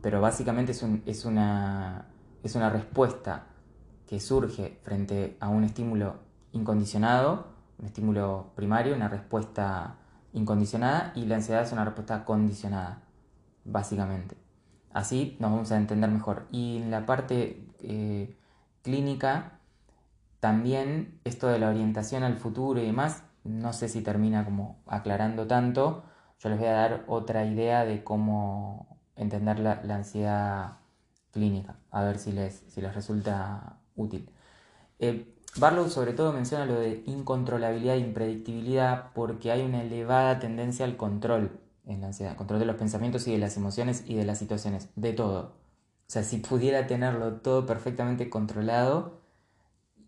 pero 0.01 0.21
básicamente 0.21 0.73
es, 0.73 0.83
una, 1.25 2.07
es 2.43 2.55
una 2.55 2.71
respuesta 2.71 3.47
que 4.07 4.21
surge 4.21 4.79
frente 4.83 5.37
a 5.41 5.49
un 5.49 5.65
estímulo 5.65 6.17
incondicionado, 6.53 7.49
un 7.79 7.87
estímulo 7.87 8.53
primario, 8.55 8.95
una 8.95 9.09
respuesta 9.09 9.97
incondicionada, 10.33 11.13
y 11.15 11.27
la 11.27 11.37
ansiedad 11.37 11.63
es 11.63 11.73
una 11.73 11.85
respuesta 11.85 12.25
condicionada, 12.25 13.03
básicamente. 13.65 14.37
Así 14.93 15.37
nos 15.41 15.51
vamos 15.51 15.73
a 15.73 15.77
entender 15.77 16.11
mejor. 16.11 16.47
Y 16.51 16.79
en 16.79 16.91
la 16.91 17.05
parte 17.05 17.67
eh, 17.81 18.35
clínica, 18.83 19.59
también 20.41 21.21
esto 21.25 21.49
de 21.49 21.59
la 21.59 21.69
orientación 21.69 22.23
al 22.23 22.37
futuro 22.37 22.81
y 22.81 22.87
demás, 22.87 23.23
no 23.45 23.73
sé 23.73 23.89
si 23.89 24.03
termina 24.03 24.45
como 24.45 24.83
aclarando 24.87 25.47
tanto. 25.47 26.05
Yo 26.41 26.49
les 26.49 26.59
voy 26.59 26.69
a 26.69 26.73
dar 26.73 27.05
otra 27.07 27.45
idea 27.47 27.85
de 27.85 28.05
cómo 28.05 28.99
entender 29.17 29.59
la, 29.61 29.81
ansiedad 29.95 30.79
clínica, 31.31 31.77
a 31.91 32.03
ver 32.03 32.19
si 32.19 32.33
les, 32.33 32.65
si 32.69 32.81
les 32.81 32.95
resulta 32.95 33.79
útil. 33.97 34.31
Eh, 34.99 35.35
Barlow 35.57 35.89
sobre 35.89 36.15
todo 36.15 36.33
menciona 36.33 36.67
lo 36.67 36.75
de 36.81 37.05
incontrolabilidad 37.07 37.95
e 37.95 38.01
impredictibilidad 38.01 39.13
porque 39.15 39.53
hay 39.53 39.63
una 39.63 39.83
elevada 39.83 40.41
tendencia 40.41 40.85
al 40.85 40.97
control 40.97 41.61
en 41.87 42.01
la 42.01 42.09
ansiedad, 42.09 42.37
control 42.37 42.61
de 42.61 42.67
los 42.67 42.77
pensamientos 42.77 43.29
y 43.29 43.33
de 43.33 43.39
las 43.39 43.57
emociones 43.57 44.05
y 44.07 44.15
de 44.17 44.25
las 44.25 44.39
situaciones, 44.39 44.89
de 44.97 45.13
todo. 45.13 45.55
O 46.07 46.11
sea, 46.11 46.25
si 46.25 46.39
pudiera 46.39 46.87
tenerlo 46.87 47.35
todo 47.37 47.67
perfectamente 47.67 48.29
controlado 48.31 49.21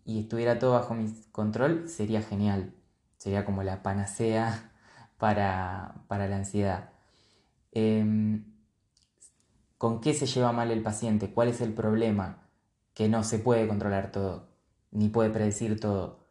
y 0.05 0.21
estuviera 0.21 0.59
todo 0.59 0.73
bajo 0.73 0.93
mi 0.95 1.13
control, 1.31 1.87
sería 1.87 2.21
genial. 2.21 2.73
Sería 3.17 3.45
como 3.45 3.63
la 3.63 3.83
panacea 3.83 4.71
para, 5.17 5.95
la 6.09 6.35
ansiedad. 6.35 6.91
Em, 7.71 8.45
¿Con 9.77 10.01
qué 10.01 10.13
se 10.13 10.25
lleva 10.25 10.51
mal 10.51 10.71
el 10.71 10.81
paciente? 10.81 11.33
¿Cuál 11.33 11.49
es 11.49 11.61
el 11.61 11.73
problema? 11.73 12.49
Que 12.93 13.07
no 13.09 13.23
se 13.23 13.39
puede 13.39 13.67
controlar 13.67 14.11
todo, 14.11 14.49
ni 14.91 15.09
puede 15.09 15.29
predecir 15.29 15.79
todo. 15.79 16.27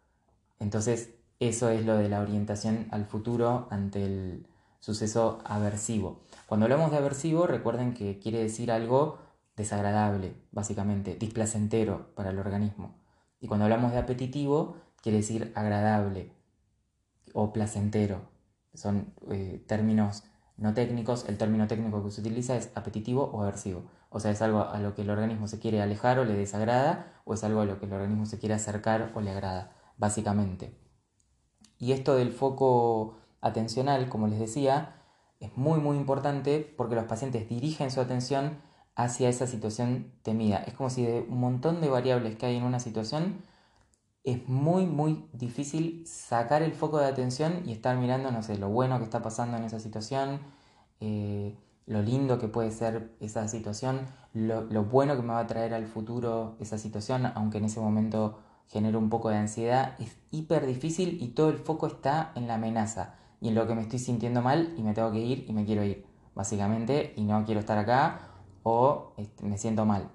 Entonces, 0.58 1.14
eso 1.38 1.68
es 1.68 1.84
lo 1.84 1.96
de 1.96 2.08
la 2.08 2.20
orientación 2.20 2.88
al 2.90 3.06
futuro 3.06 3.68
ante 3.70 4.04
el, 4.04 4.46
suceso 4.86 5.40
aversivo. 5.44 6.20
Cuando 6.46 6.66
hablamos 6.66 6.92
de 6.92 6.98
aversivo, 6.98 7.48
recuerden 7.48 7.92
que 7.92 8.20
quiere 8.20 8.38
decir 8.38 8.70
algo 8.70 9.18
desagradable, 9.56 10.36
básicamente, 10.52 11.16
displacentero 11.16 12.14
para 12.14 12.30
el 12.30 12.38
organismo. 12.38 12.94
Y 13.40 13.48
cuando 13.48 13.64
hablamos 13.64 13.90
de 13.90 13.98
apetitivo, 13.98 14.76
quiere 15.02 15.18
decir 15.18 15.52
agradable 15.56 16.35
o 17.36 17.52
placentero. 17.52 18.22
Son 18.72 19.12
eh, 19.30 19.62
términos 19.68 20.24
no 20.56 20.72
técnicos. 20.72 21.28
El 21.28 21.36
término 21.36 21.66
técnico 21.66 22.02
que 22.02 22.10
se 22.10 22.22
utiliza 22.22 22.56
es 22.56 22.70
apetitivo 22.74 23.24
o 23.24 23.42
aversivo. 23.42 23.82
O 24.08 24.20
sea, 24.20 24.30
es 24.30 24.40
algo 24.40 24.62
a 24.62 24.78
lo 24.78 24.94
que 24.94 25.02
el 25.02 25.10
organismo 25.10 25.46
se 25.46 25.58
quiere 25.58 25.82
alejar 25.82 26.18
o 26.18 26.24
le 26.24 26.32
desagrada, 26.32 27.20
o 27.26 27.34
es 27.34 27.44
algo 27.44 27.60
a 27.60 27.66
lo 27.66 27.78
que 27.78 27.84
el 27.84 27.92
organismo 27.92 28.24
se 28.24 28.38
quiere 28.38 28.54
acercar 28.54 29.12
o 29.14 29.20
le 29.20 29.30
agrada, 29.30 29.72
básicamente. 29.98 30.78
Y 31.78 31.92
esto 31.92 32.14
del 32.16 32.32
foco 32.32 33.18
atencional, 33.42 34.08
como 34.08 34.28
les 34.28 34.38
decía, 34.38 35.02
es 35.38 35.54
muy 35.58 35.78
muy 35.78 35.98
importante 35.98 36.74
porque 36.76 36.94
los 36.94 37.04
pacientes 37.04 37.50
dirigen 37.50 37.90
su 37.90 38.00
atención 38.00 38.56
hacia 38.94 39.28
esa 39.28 39.46
situación 39.46 40.10
temida. 40.22 40.64
Es 40.66 40.72
como 40.72 40.88
si 40.88 41.04
de 41.04 41.26
un 41.28 41.38
montón 41.38 41.82
de 41.82 41.90
variables 41.90 42.36
que 42.36 42.46
hay 42.46 42.56
en 42.56 42.64
una 42.64 42.80
situación, 42.80 43.42
es 44.26 44.48
muy 44.48 44.86
muy 44.86 45.24
difícil 45.32 46.04
sacar 46.04 46.60
el 46.62 46.72
foco 46.72 46.98
de 46.98 47.06
atención 47.06 47.62
y 47.64 47.72
estar 47.72 47.96
mirando, 47.96 48.32
no 48.32 48.42
sé, 48.42 48.58
lo 48.58 48.68
bueno 48.68 48.98
que 48.98 49.04
está 49.04 49.22
pasando 49.22 49.56
en 49.56 49.62
esa 49.62 49.78
situación, 49.78 50.40
eh, 51.00 51.56
lo 51.86 52.02
lindo 52.02 52.38
que 52.40 52.48
puede 52.48 52.72
ser 52.72 53.12
esa 53.20 53.46
situación, 53.46 54.00
lo, 54.34 54.84
bueno 54.84 55.14
que 55.14 55.22
me 55.22 55.28
va 55.28 55.38
a 55.38 55.46
traer 55.46 55.74
al 55.74 55.86
futuro 55.86 56.56
esa 56.58 56.76
situación, 56.76 57.26
aunque 57.36 57.58
en 57.58 57.66
ese 57.66 57.80
momento 57.80 58.40
genere 58.66 58.96
un 58.96 59.10
poco 59.10 59.28
de 59.30 59.36
ansiedad, 59.36 59.94
es 60.00 60.16
hiper 60.32 60.66
difícil 60.66 61.22
y 61.22 61.28
todo 61.28 61.48
el 61.50 61.58
foco 61.58 61.86
está 61.86 62.32
en 62.34 62.48
la 62.48 62.54
amenaza 62.54 63.14
y 63.40 63.48
en 63.48 63.54
lo 63.54 63.68
que 63.68 63.76
me 63.76 63.82
estoy 63.82 64.00
sintiendo 64.00 64.42
mal 64.42 64.74
y 64.76 64.82
me 64.82 64.92
tengo 64.92 65.12
que 65.12 65.20
ir 65.20 65.44
y 65.48 65.52
me 65.52 65.64
quiero 65.64 65.84
ir, 65.84 66.04
básicamente, 66.34 67.12
y 67.16 67.22
no 67.22 67.44
quiero 67.44 67.60
estar 67.60 67.78
acá 67.78 68.32
o 68.64 69.12
este, 69.18 69.44
me 69.46 69.56
siento 69.56 69.84
mal. 69.84 70.10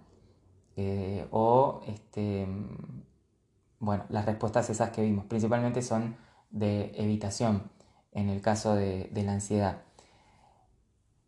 Eh, 0.76 1.28
o, 1.32 1.82
este, 1.88 2.47
bueno, 3.82 4.06
las 4.10 4.26
respuestas 4.26 4.70
esas 4.70 4.91
que 4.91 5.02
vimos, 5.02 5.26
principalmente 5.26 5.82
son 5.82 6.15
de 6.52 6.91
evitación 6.96 7.72
en 8.12 8.30
el 8.30 8.39
caso 8.39 8.76
de, 8.76 9.10
la 9.13 9.34
ansiedad. 9.34 9.82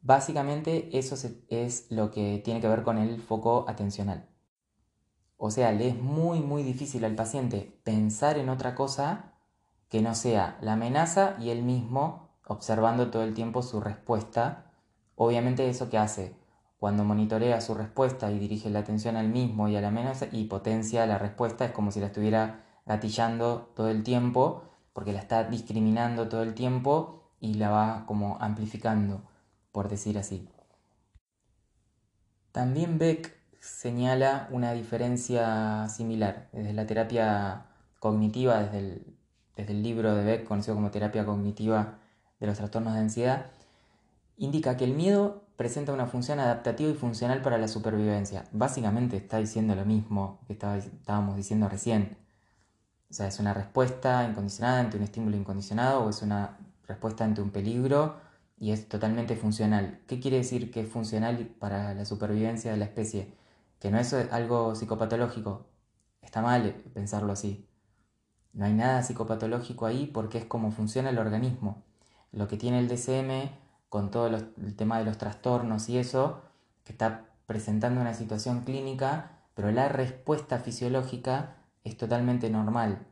Básicamente 0.02 0.98
eso 0.98 1.16
es 1.50 1.88
lo 1.90 2.12
que 2.12 2.42
tiene 2.46 2.62
que 2.62 2.68
ver 2.68 2.84
con 2.84 3.00
el 3.00 3.20
foco 3.20 3.66
atencional. 3.68 4.30
O 5.38 5.50
sea, 5.50 5.72
le 5.72 5.90
es 5.90 6.00
muy 6.00 6.42
muy 6.42 6.62
difícil 6.62 7.04
al 7.06 7.16
paciente 7.16 7.80
pensar 7.84 8.38
en 8.38 8.50
otra 8.50 8.76
cosa 8.76 9.34
que 9.90 10.02
no 10.02 10.14
sea 10.14 10.58
la 10.62 10.74
amenaza 10.74 11.36
y 11.40 11.50
él 11.50 11.64
mismo 11.64 12.30
observando 12.46 13.10
todo 13.10 13.24
el 13.24 13.34
tiempo 13.34 13.64
su 13.64 13.82
respuesta. 13.82 14.72
Obviamente 15.16 15.68
eso 15.70 15.90
que 15.90 15.98
hace 15.98 16.36
cuando 16.84 17.06
monitorea 17.06 17.62
su 17.62 17.76
respuesta 17.76 18.30
y 18.30 18.40
dirige 18.40 18.70
la 18.70 18.80
atención 18.80 19.16
al 19.16 19.30
mismo 19.30 19.70
y 19.70 19.78
a 19.78 19.80
la 19.80 19.88
amenaza 19.88 20.28
y 20.34 20.44
potencia 20.48 21.06
la 21.06 21.18
respuesta 21.18 21.64
es 21.64 21.72
como 21.72 21.92
si 21.92 22.02
la 22.02 22.08
estuviera 22.08 22.66
gatillando 22.86 23.72
todo 23.74 23.90
el 23.90 24.04
tiempo 24.04 24.66
porque 24.92 25.14
la 25.14 25.20
está 25.20 25.46
discriminando 25.46 26.28
todo 26.28 26.44
el 26.44 26.54
tiempo 26.54 27.24
y 27.40 27.54
la 27.54 27.70
va 27.70 28.04
como 28.06 28.38
amplificando, 28.42 29.24
por 29.72 29.88
decir 29.88 30.18
así. 30.18 30.50
También 32.52 32.98
Beck 32.98 33.34
señala 33.62 34.50
una 34.52 34.74
diferencia 34.74 35.88
similar 35.88 36.50
desde 36.52 36.74
la 36.74 36.86
terapia 36.86 37.66
cognitiva, 38.02 38.62
desde 38.62 38.80
el 38.80 39.18
desde 39.56 39.72
el 39.72 39.84
libro 39.84 40.14
de 40.16 40.26
Beck, 40.26 40.44
conocido 40.44 40.76
como 40.76 40.92
terapia 40.92 41.26
cognitiva 41.26 42.00
de 42.42 42.48
los 42.48 42.58
trastornos 42.58 42.94
de 42.94 43.00
ansiedad, 43.00 43.46
indica 44.36 44.76
que 44.76 44.84
el 44.84 44.94
miedo 44.94 45.43
presenta 45.56 45.94
una 45.94 46.08
función 46.08 46.40
adaptativa 46.40 46.90
y 46.90 46.96
funcional 46.96 47.42
para 47.42 47.58
la 47.58 47.68
supervivencia. 47.68 48.46
Básicamente 48.52 49.18
está 49.18 49.38
diciendo 49.38 49.76
lo 49.76 49.86
mismo 49.86 50.40
que 50.48 50.54
estábamos 50.54 51.36
diciendo 51.36 51.70
recién. 51.70 52.18
O 53.10 53.14
sea, 53.14 53.28
es 53.28 53.40
una 53.40 53.54
respuesta 53.54 54.28
incondicionada 54.28 54.80
ante 54.80 54.98
un 54.98 55.04
estímulo 55.04 55.38
incondicionado 55.38 56.04
o 56.06 56.10
es 56.10 56.22
una 56.22 56.58
respuesta 56.88 57.24
ante 57.24 57.42
un 57.42 57.52
peligro 57.52 58.18
y 58.58 58.72
es 58.72 58.88
totalmente 58.88 59.36
funcional. 59.36 60.02
¿Qué 60.08 60.20
quiere 60.20 60.38
decir 60.38 60.72
que 60.72 60.82
es 60.82 60.90
funcional 60.90 61.38
para 61.60 61.94
la 61.94 62.06
supervivencia 62.06 62.72
de 62.72 62.78
la 62.78 62.86
especie? 62.86 63.36
Que 63.80 63.92
no 63.92 64.00
es 64.00 64.14
algo 64.14 64.74
psicopatológico. 64.76 65.68
Está 66.22 66.42
mal 66.42 66.74
pensarlo 66.94 67.34
así. 67.34 67.68
No 68.54 68.66
hay 68.66 68.74
nada 68.74 69.04
psicopatológico 69.04 69.86
ahí 69.86 70.08
porque 70.08 70.38
es 70.38 70.46
como 70.46 70.72
funciona 70.72 71.10
el 71.10 71.20
organismo. 71.20 71.84
Lo 72.32 72.48
que 72.48 72.58
tiene 72.58 72.80
el 72.80 72.88
DCM 72.88 73.50
con 73.94 74.10
todo 74.10 74.26
el 74.26 74.76
tema 74.76 74.98
de 74.98 75.06
los 75.06 75.20
trastornos 75.20 75.88
y 75.88 76.00
eso, 76.00 76.42
que 76.84 76.94
está 76.94 77.26
presentando 77.46 78.02
una 78.02 78.16
situación 78.16 78.62
clínica, 78.62 79.44
pero 79.54 79.72
la 79.72 79.88
respuesta 79.88 80.58
fisiológica 80.58 81.58
es 81.84 81.96
totalmente 81.96 82.50
normal. 82.50 83.06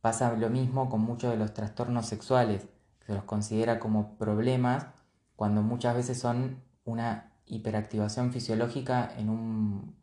Pasa 0.00 0.32
lo 0.32 0.50
mismo 0.50 0.90
con 0.90 1.02
muchos 1.02 1.30
de 1.30 1.36
los 1.36 1.54
trastornos 1.54 2.06
sexuales, 2.06 2.66
que 2.98 3.06
se 3.06 3.14
los 3.14 3.22
considera 3.22 3.78
como 3.78 4.18
problemas 4.18 4.88
cuando 5.36 5.62
muchas 5.62 5.94
veces 5.94 6.18
son 6.18 6.60
una 6.84 7.30
hiperactivación 7.46 8.32
fisiológica 8.32 9.12
en 9.16 9.30
un, 9.30 9.94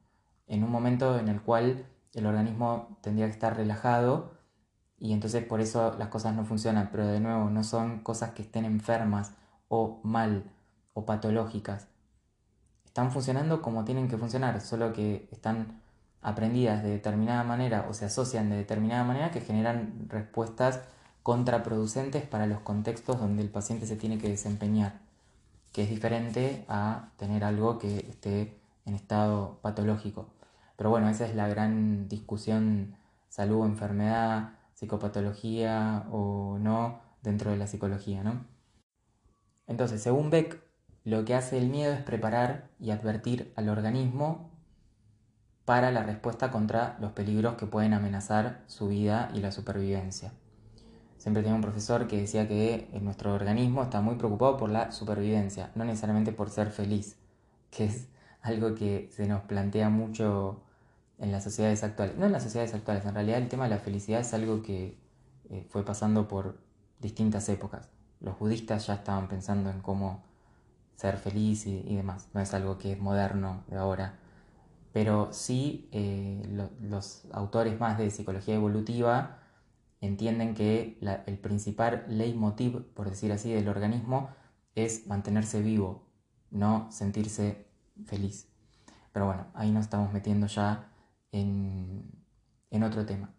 en 0.48 0.64
un 0.64 0.72
momento 0.72 1.20
en 1.20 1.28
el 1.28 1.42
cual 1.42 1.86
el 2.14 2.26
organismo 2.26 2.98
tendría 3.02 3.26
que 3.26 3.34
estar 3.34 3.58
relajado 3.58 4.38
y 4.98 5.12
entonces 5.12 5.44
por 5.44 5.60
eso 5.60 5.98
las 6.00 6.08
cosas 6.08 6.34
no 6.34 6.46
funcionan, 6.46 6.88
pero 6.94 7.06
de 7.06 7.20
nuevo 7.20 7.50
no 7.50 7.66
son 7.66 8.00
cosas 8.00 8.32
que 8.32 8.44
estén 8.44 8.64
enfermas 8.64 9.34
o 9.68 10.00
mal 10.04 10.44
o 10.94 11.06
patológicas. 11.06 11.88
Están 12.86 13.12
funcionando 13.12 13.62
como 13.62 13.84
tienen 13.84 14.08
que 14.08 14.18
funcionar, 14.18 14.62
solo 14.62 14.94
que 14.94 15.28
están 15.32 15.82
aprendidas 16.22 16.82
de 16.82 16.90
determinada 16.90 17.44
manera 17.44 17.86
o 17.90 17.94
se 17.94 18.06
asocian 18.06 18.50
de 18.50 18.58
determinada 18.58 19.04
manera 19.04 19.32
que 19.32 19.42
generan 19.42 20.08
respuestas 20.10 20.80
contraproducentes 21.22 22.24
para 22.26 22.48
los 22.48 22.60
contextos 22.62 23.20
donde 23.20 23.44
el 23.44 23.50
paciente 23.50 23.86
se 23.86 23.96
tiene 23.96 24.18
que 24.18 24.30
desempeñar, 24.30 25.02
que 25.72 25.84
es 25.84 25.90
diferente 25.90 26.66
a 26.68 27.10
tener 27.18 27.44
algo 27.44 27.78
que 27.78 27.98
esté 27.98 28.58
en 28.86 28.96
estado 28.96 29.60
patológico. 29.62 30.30
Pero 30.78 30.90
bueno, 30.90 31.10
esa 31.10 31.26
es 31.26 31.36
la 31.36 31.48
gran 31.48 32.08
discusión 32.08 32.96
salud, 33.30 33.66
enfermedad, 33.66 34.54
psicopatología 34.76 36.06
o 36.12 36.58
no 36.60 37.00
dentro 37.22 37.52
de 37.52 37.58
la 37.58 37.68
psicología, 37.68 38.24
¿no? 38.24 38.55
Entonces, 39.68 40.02
según 40.02 40.30
Beck, 40.30 40.62
lo 41.04 41.26
que 41.26 41.36
hace 41.36 41.58
el 41.58 41.70
miedo 41.70 41.94
es 41.94 42.02
preparar 42.02 42.70
y 42.80 42.92
advertir 42.92 43.54
al 43.56 43.70
organismo 43.70 44.50
para 45.66 45.92
la 45.92 46.04
respuesta 46.04 46.52
contra 46.52 46.98
los 47.00 47.12
peligros 47.12 47.56
que 47.56 47.66
pueden 47.66 47.94
amenazar 47.94 48.64
su 48.68 48.88
vida 48.88 49.32
y 49.34 49.40
la 49.40 49.52
supervivencia. 49.52 50.32
Siempre 51.18 51.42
tenía 51.42 51.56
un 51.56 51.62
profesor 51.62 52.08
que 52.08 52.22
decía 52.22 52.48
que 52.48 52.88
nuestro 53.02 53.34
organismo 53.34 53.82
está 53.82 54.02
muy 54.02 54.16
preocupado 54.16 54.58
por 54.58 54.70
la 54.70 54.92
supervivencia, 54.92 55.72
no 55.74 55.84
necesariamente 55.84 56.32
por 56.32 56.50
ser 56.52 56.70
feliz, 56.70 57.18
que 57.72 57.86
es 57.86 58.08
algo 58.42 58.76
que 58.76 59.10
se 59.12 59.28
nos 59.28 59.42
plantea 59.42 59.90
mucho 59.90 60.62
en 61.18 61.32
las 61.32 61.44
sociedades 61.44 61.84
actuales. 61.84 62.16
No 62.18 62.28
en 62.28 62.32
las 62.32 62.44
sociedades 62.44 62.76
actuales, 62.76 63.06
en 63.06 63.16
realidad 63.16 63.40
el 63.40 63.48
tema 63.48 63.64
de 63.64 63.72
la 63.72 63.80
felicidad 63.80 64.22
es 64.22 64.34
algo 64.36 64.62
que 64.62 65.00
eh, 65.50 65.66
fue 65.70 65.84
pasando 65.84 66.28
por 66.28 66.60
distintas 67.00 67.50
épocas. 67.50 67.95
Los 68.20 68.40
budistas 68.40 68.88
ya 68.88 68.96
estaban 68.96 69.28
pensando 69.28 69.70
en 69.70 69.82
cómo 69.82 70.24
ser 70.96 71.18
feliz 71.18 71.66
y, 71.68 71.96
demás, 71.96 72.30
no 72.34 72.42
es 72.42 72.54
algo 72.54 72.78
que 72.78 72.94
es 72.94 73.00
moderno 73.00 73.64
de 73.68 73.78
ahora 73.78 74.20
pero 74.96 75.34
sí 75.34 75.90
eh, 75.92 76.42
los 76.80 77.26
autores 77.34 77.78
más 77.78 77.98
de 77.98 78.10
psicología 78.10 78.56
evolutiva 78.56 79.40
entienden 80.00 80.54
que 80.56 80.98
el 81.26 81.38
principal 81.38 82.06
leitmotiv, 82.08 82.82
por 82.94 83.10
decir 83.10 83.34
así, 83.34 83.52
del 83.52 83.68
organismo 83.68 84.30
es 84.74 85.06
mantenerse 85.06 85.62
vivo, 85.62 86.08
no 86.50 86.90
sentirse 86.94 87.68
feliz. 88.06 88.48
Pero 89.12 89.26
bueno, 89.26 89.48
ahí 89.54 89.70
nos 89.70 89.84
estamos 89.84 90.14
metiendo 90.14 90.48
ya 90.48 90.90
en, 91.34 92.10
en 92.70 92.84
otro 92.84 93.06
tema. 93.06 93.34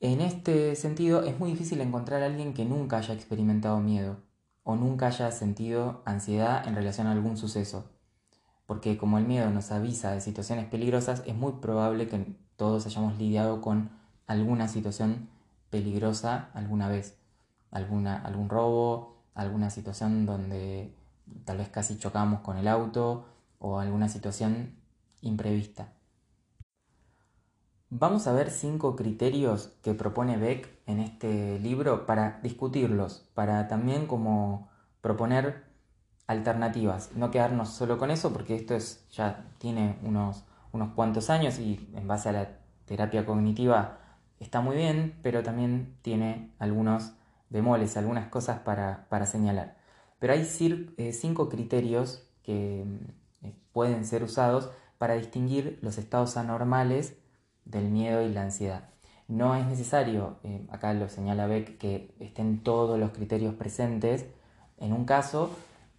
En 0.00 0.20
este 0.20 0.76
sentido, 0.76 1.24
es 1.24 1.38
muy 1.38 1.50
difícil 1.50 1.80
encontrar 1.80 2.22
a 2.22 2.26
alguien 2.26 2.54
que 2.54 2.64
nunca 2.64 2.98
haya 2.98 3.14
experimentado 3.14 3.80
miedo 3.80 4.18
o 4.62 4.76
nunca 4.76 5.08
haya 5.08 5.30
sentido 5.30 6.02
ansiedad 6.04 6.66
en 6.68 6.74
relación 6.74 7.06
a 7.06 7.12
algún 7.12 7.36
suceso 7.36 7.90
porque 8.68 8.98
como 8.98 9.16
el 9.16 9.24
miedo 9.24 9.48
nos 9.48 9.72
avisa 9.72 10.12
de 10.12 10.20
situaciones 10.20 10.66
peligrosas, 10.66 11.22
es 11.24 11.34
muy 11.34 11.52
probable 11.52 12.06
que 12.06 12.36
todos 12.56 12.84
hayamos 12.84 13.16
lidiado 13.16 13.62
con 13.62 13.88
alguna 14.26 14.68
situación 14.68 15.30
peligrosa 15.70 16.50
alguna 16.52 16.86
vez, 16.86 17.16
alguna, 17.70 18.20
algún 18.20 18.50
robo, 18.50 19.22
alguna 19.32 19.70
situación 19.70 20.26
donde 20.26 20.94
tal 21.46 21.56
vez 21.56 21.70
casi 21.70 21.96
chocamos 21.96 22.40
con 22.40 22.58
el 22.58 22.68
auto 22.68 23.24
o 23.58 23.78
alguna 23.78 24.10
situación 24.10 24.74
imprevista. 25.22 25.94
Vamos 27.90 28.26
a 28.26 28.34
ver 28.34 28.50
cinco 28.50 28.96
criterios 28.96 29.72
que 29.82 29.94
propone 29.94 30.36
Beck 30.36 30.68
en 30.84 31.00
este 31.00 31.58
libro 31.58 32.04
para 32.04 32.38
discutirlos, 32.42 33.26
para 33.32 33.66
también 33.66 34.06
como 34.06 34.68
proponer 35.00 35.64
alternativas, 36.26 37.12
no 37.14 37.30
quedarnos 37.30 37.70
solo 37.70 37.96
con 37.96 38.10
eso, 38.10 38.30
porque 38.30 38.56
esto 38.56 38.74
es, 38.74 39.08
ya 39.10 39.46
tiene 39.56 39.98
unos, 40.02 40.44
unos 40.72 40.90
cuantos 40.90 41.30
años 41.30 41.58
y 41.58 41.88
en 41.94 42.06
base 42.06 42.28
a 42.28 42.32
la 42.32 42.58
terapia 42.84 43.24
cognitiva 43.24 44.00
está 44.38 44.60
muy 44.60 44.76
bien, 44.76 45.18
pero 45.22 45.42
también 45.42 45.96
tiene 46.02 46.52
algunos 46.58 47.12
bemoles, 47.48 47.96
algunas 47.96 48.28
cosas 48.28 48.58
para, 48.58 49.06
señalar. 49.24 49.78
Pero 50.18 50.34
hay 50.34 50.46
eh, 50.98 51.12
cinco 51.14 51.48
criterios 51.48 52.28
que 52.42 52.84
eh, 53.40 53.54
pueden 53.72 54.04
ser 54.04 54.24
usados 54.24 54.68
para 54.98 55.14
distinguir 55.14 55.78
los 55.80 55.96
estados 55.96 56.36
anormales 56.36 57.16
del 57.68 57.88
miedo 57.88 58.22
y 58.22 58.32
la 58.32 58.42
ansiedad. 58.42 58.88
No 59.28 59.54
es 59.54 59.66
necesario, 59.66 60.38
eh, 60.42 60.66
acá 60.70 60.94
lo 60.94 61.08
señala 61.08 61.46
Beck, 61.46 61.78
que 61.78 62.14
estén 62.18 62.62
todos 62.62 62.98
los 62.98 63.10
criterios 63.10 63.54
presentes 63.54 64.26
en 64.78 64.92
un 64.92 65.04
caso, 65.04 65.50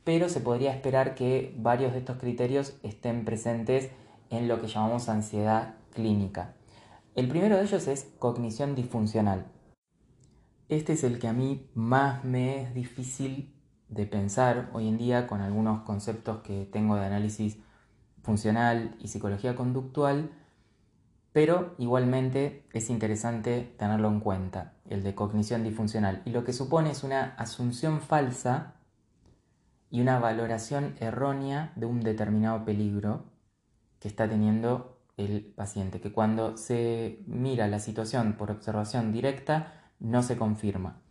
pero 0.04 0.30
se 0.30 0.42
podría 0.42 0.74
esperar 0.74 1.16
que 1.16 1.54
varios 1.58 1.94
de 1.94 2.00
estos 2.00 2.18
criterios 2.18 2.74
estén 2.84 3.26
presentes 3.26 3.92
en 4.30 4.48
lo 4.48 4.60
que 4.62 4.68
llamamos 4.68 5.10
ansiedad 5.10 5.76
clínica. 5.94 6.56
El 7.16 7.28
primero 7.28 7.58
de 7.58 7.64
ellos 7.64 7.88
es 7.88 8.12
cognición 8.18 8.76
disfuncional. 8.76 9.46
Este 10.70 10.94
es 10.94 11.04
el 11.04 11.20
que 11.20 11.28
a 11.28 11.34
mí 11.34 11.68
más 11.74 12.24
me 12.24 12.62
es 12.62 12.74
difícil 12.74 13.54
de 13.90 14.06
pensar 14.06 14.70
hoy 14.74 14.88
en 14.88 14.98
día 14.98 15.28
con 15.28 15.42
algunos 15.42 15.82
conceptos 15.82 16.42
que 16.42 16.66
tengo 16.66 16.96
de 16.96 17.06
análisis 17.06 17.58
funcional 18.22 18.96
y 19.00 19.08
psicología 19.08 19.56
conductual, 19.56 20.32
pero 21.32 21.76
igualmente 21.78 22.66
es 22.74 22.90
interesante 22.90 23.76
tenerlo 23.78 24.08
en 24.08 24.20
cuenta, 24.20 24.74
el 24.90 25.04
de 25.04 25.16
cognición 25.16 25.64
disfuncional. 25.64 26.22
Y 26.26 26.32
lo 26.32 26.44
que 26.44 26.54
supone 26.54 26.92
es 26.92 27.04
una 27.04 27.36
asunción 27.38 28.02
falsa 28.02 28.76
y 29.92 30.02
una 30.02 30.20
valoración 30.20 30.96
errónea 31.00 31.72
de 31.76 31.86
un 31.86 32.02
determinado 32.02 32.66
peligro 32.66 33.26
que 34.00 34.08
está 34.08 34.28
teniendo 34.28 34.98
el 35.18 35.42
paciente, 35.56 36.00
que 36.00 36.12
cuando 36.12 36.58
se 36.58 37.20
mira 37.28 37.68
la 37.68 37.80
situación 37.80 38.34
por 38.34 38.52
observación 38.52 39.12
directa 39.12 39.74
no 40.00 40.24
se 40.24 40.38
confirma. 40.38 41.02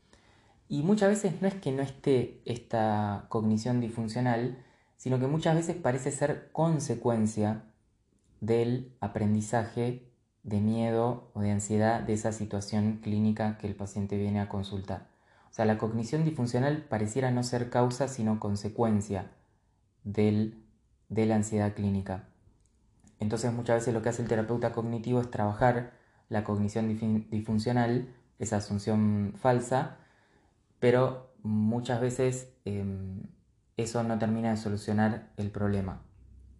Y 0.68 0.82
muchas 0.82 1.10
veces 1.10 1.40
no 1.40 1.48
es 1.48 1.54
que 1.54 1.72
no 1.72 1.82
esté 1.82 2.42
esta 2.44 3.26
cognición 3.28 3.80
disfuncional, 3.80 4.64
sino 4.96 5.18
que 5.18 5.26
muchas 5.26 5.54
veces 5.54 5.76
parece 5.76 6.10
ser 6.10 6.50
consecuencia 6.52 7.64
del 8.40 8.94
aprendizaje 9.00 10.07
de 10.48 10.60
miedo 10.60 11.30
o 11.34 11.40
de 11.40 11.50
ansiedad 11.50 12.00
de 12.00 12.14
esa 12.14 12.32
situación 12.32 13.00
clínica 13.02 13.58
que 13.58 13.66
el 13.66 13.74
paciente 13.74 14.16
viene 14.16 14.40
a 14.40 14.48
consultar. 14.48 15.08
O 15.50 15.52
sea, 15.52 15.64
la 15.64 15.78
cognición 15.78 16.24
disfuncional 16.24 16.84
pareciera 16.88 17.30
no 17.30 17.42
ser 17.42 17.68
causa, 17.68 18.08
sino 18.08 18.40
consecuencia 18.40 19.30
de 20.04 20.54
la 21.08 21.34
ansiedad 21.34 21.74
clínica. 21.74 22.28
Entonces 23.20 23.52
muchas 23.52 23.80
veces 23.80 23.92
lo 23.92 24.00
que 24.02 24.08
hace 24.08 24.22
el 24.22 24.28
terapeuta 24.28 24.72
cognitivo 24.72 25.20
es 25.20 25.30
trabajar 25.30 25.92
la 26.28 26.44
cognición 26.44 26.88
disfuncional, 27.30 28.14
esa 28.38 28.56
asunción 28.56 29.34
falsa, 29.36 29.96
pero 30.78 31.32
muchas 31.42 32.00
veces 32.00 32.52
em, 32.64 33.22
eso 33.76 34.02
no 34.02 34.18
termina 34.18 34.50
de 34.50 34.56
solucionar 34.56 35.30
el 35.36 35.50
problema. 35.50 36.02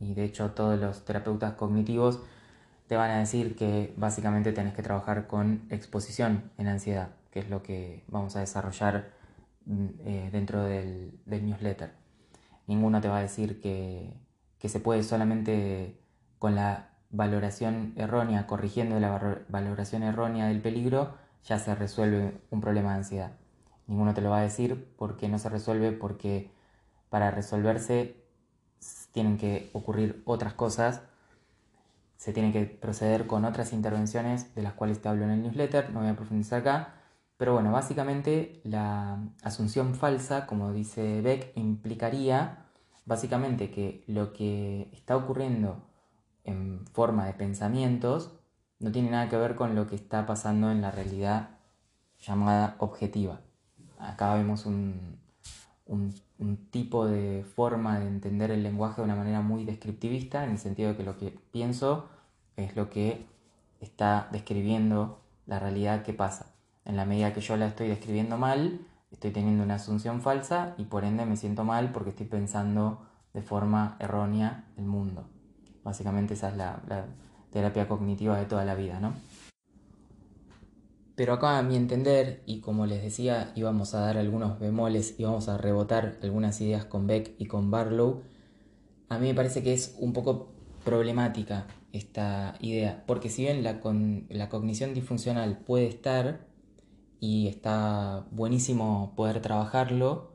Y 0.01 0.14
de 0.14 0.24
hecho 0.24 0.51
todos 0.51 0.79
los 0.79 1.05
terapeutas 1.05 1.55
cognitivos 1.55 2.20
te 2.88 2.96
van 2.96 3.11
a 3.11 3.18
decir 3.18 3.57
que 3.57 3.94
básicamente 3.96 4.53
tenés 4.53 4.74
que 4.74 4.83
trabajar 4.83 5.27
con 5.27 5.66
exposición 5.70 6.51
en 6.59 6.68
ansiedad 6.68 7.11
que 7.31 7.40
es 7.40 7.51
lo 7.51 7.62
que 7.62 8.05
vamos 8.09 8.37
a 8.37 8.40
desarrollar 8.40 9.11
mm, 9.66 9.87
eh, 10.05 10.29
dentro 10.33 10.64
del, 10.64 11.20
newsletter. 11.27 11.92
Ninguno 12.66 13.01
te 13.01 13.09
va 13.09 13.18
a 13.18 13.22
decir 13.22 13.61
que, 13.61 14.14
se 14.68 14.81
puede 14.81 15.03
solamente 15.03 16.01
con 16.38 16.55
la 16.55 16.90
valoración 17.11 17.94
errónea, 17.96 18.46
corrigiendo 18.46 19.01
la 19.01 19.44
valoración 19.48 20.03
errónea 20.03 20.48
del 20.48 20.61
peligro, 20.61 21.14
ya 21.44 21.59
se 21.59 21.74
resuelve 21.74 22.40
un 22.51 22.61
problema 22.61 22.90
de 22.92 22.98
ansiedad. 22.98 23.33
ninguno 23.87 24.14
te 24.14 24.20
lo 24.20 24.31
va 24.31 24.38
a 24.38 24.42
decir 24.42 24.94
porque 24.98 25.29
no 25.29 25.38
se 25.38 25.48
resuelve, 25.48 25.92
porque 25.92 26.51
para 27.11 27.31
resolverse 27.31 28.16
tienen 29.12 29.38
que 29.38 29.70
ocurrir 29.72 30.22
otras 30.27 30.55
cosas, 30.55 31.03
se 32.18 32.35
tiene 32.35 32.52
que 32.52 32.66
proceder 32.66 33.26
con 33.26 33.46
otras 33.46 33.72
intervenciones 33.72 34.54
de 34.54 34.62
las 34.62 34.74
cuales 34.74 35.00
te 35.00 35.09
hablo 35.09 35.24
en 35.24 35.31
el 35.31 35.42
newsletter, 35.42 35.90
no 35.90 36.00
voy 36.00 36.09
a 36.09 36.16
profundizar 36.16 36.61
acá, 36.61 36.94
pero 37.38 37.54
bueno, 37.54 37.72
básicamente 37.72 38.61
la 38.64 39.20
asunción 39.42 39.94
falsa, 39.94 40.46
como 40.46 40.72
dice 40.72 41.22
Beck, 41.22 41.52
implicaría 41.57 42.66
básicamente 43.07 43.70
que 43.70 44.04
lo 44.09 44.33
que 44.33 44.90
está 44.92 45.16
ocurriendo 45.16 45.88
en 46.44 46.85
forma 46.92 47.24
de 47.26 47.35
pensamientos 47.35 48.33
no 48.81 48.90
tiene 48.90 49.11
nada 49.11 49.28
que 49.28 49.37
ver 49.37 49.54
con 49.54 49.76
lo 49.76 49.87
que 49.87 49.94
está 49.94 50.26
pasando 50.26 50.70
en 50.72 50.83
la 50.83 50.90
realidad 50.90 51.50
llamada 52.18 52.74
objetiva. 52.78 53.40
Acá 53.98 54.35
vemos 54.35 54.66
un, 54.66 55.20
tipo 56.70 57.07
de 57.07 57.44
forma 57.57 57.98
de 57.98 58.07
entender 58.07 58.51
el 58.51 58.62
lenguaje 58.62 59.01
de 59.01 59.05
una 59.05 59.16
manera 59.16 59.40
muy 59.40 59.64
descriptivista, 59.64 60.44
en 60.44 60.51
el 60.51 60.59
sentido 60.59 60.90
de 60.90 60.96
que 60.96 61.03
lo 61.03 61.16
que 61.16 61.37
pienso 61.53 62.09
es 62.57 62.77
lo 62.77 62.90
que 62.90 63.27
está 63.81 64.29
describiendo 64.33 65.20
la 65.46 65.59
realidad 65.59 66.03
que 66.03 66.12
pasa. 66.12 66.46
En 66.85 66.96
la 66.96 67.05
medida 67.05 67.33
que 67.33 67.40
yo 67.40 67.57
la 67.57 67.66
estoy 67.66 67.88
describiendo 67.88 68.38
mal, 68.38 68.81
estoy 69.11 69.31
teniendo 69.31 69.64
una 69.64 69.77
asunción 69.77 70.20
falsa 70.20 70.74
y 70.79 70.85
por 70.85 71.05
ende 71.05 71.24
me 71.27 71.37
siento 71.37 71.64
mal 71.64 71.90
porque 71.92 72.11
estoy 72.11 72.27
pensando 72.27 73.03
de 73.35 73.42
forma 73.42 73.96
errónea 73.98 74.64
el 74.77 74.85
mundo. 74.85 75.29
Básicamente 75.85 76.35
esa 76.35 76.51
es 76.51 76.57
la, 76.57 77.07
terapia 77.51 77.88
cognitiva 77.88 78.37
de 78.37 78.44
toda 78.44 78.64
la 78.66 78.74
vida, 78.74 79.01
¿no? 79.01 79.14
Pero 81.18 81.33
acá 81.33 81.59
a 81.59 81.64
mi 81.64 81.74
entender, 81.74 82.44
y 82.46 82.61
como 82.61 82.87
les 82.87 83.02
decía, 83.02 83.50
íbamos 83.57 83.92
a 83.92 84.02
dar 84.02 84.18
algunos 84.18 84.61
bemoles, 84.61 85.16
íbamos 85.18 85.48
a 85.48 85.59
rebotar 85.59 86.16
algunas 86.22 86.61
ideas 86.61 86.85
con 86.85 87.09
Beck 87.09 87.35
y 87.38 87.46
con 87.46 87.72
Barlow, 87.72 88.22
a 89.09 89.18
mí 89.18 89.26
me 89.26 89.35
parece 89.35 89.64
que 89.64 89.72
es 89.72 89.96
un 89.98 90.12
poco 90.12 90.52
problemática 90.85 91.66
esta 91.92 92.54
idea, 92.61 93.02
porque 93.04 93.31
si 93.31 93.42
bien 93.42 93.64
la, 93.64 93.81
con, 93.81 94.26
la 94.28 94.48
cognición 94.48 94.94
disfuncional 94.94 95.59
puede 95.59 95.88
estar, 95.88 96.46
y 97.18 97.48
está 97.48 98.24
buenísimo 98.31 99.12
poder 99.16 99.42
trabajarlo, 99.42 100.31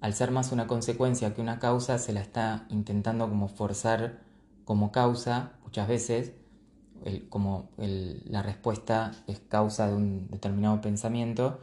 al 0.00 0.14
ser 0.14 0.30
más 0.30 0.52
una 0.52 0.68
consecuencia 0.68 1.34
que 1.34 1.40
una 1.40 1.58
causa, 1.58 1.98
se 1.98 2.12
la 2.12 2.20
está 2.20 2.64
intentando 2.68 3.28
como 3.28 3.48
forzar 3.48 4.20
como 4.64 4.92
causa 4.92 5.54
muchas 5.64 5.88
veces, 5.88 6.34
como 7.28 7.70
la 7.76 8.42
respuesta 8.42 9.12
es 9.26 9.40
causa 9.40 9.88
de 9.88 9.94
un 9.94 10.28
determinado 10.30 10.80
pensamiento, 10.80 11.60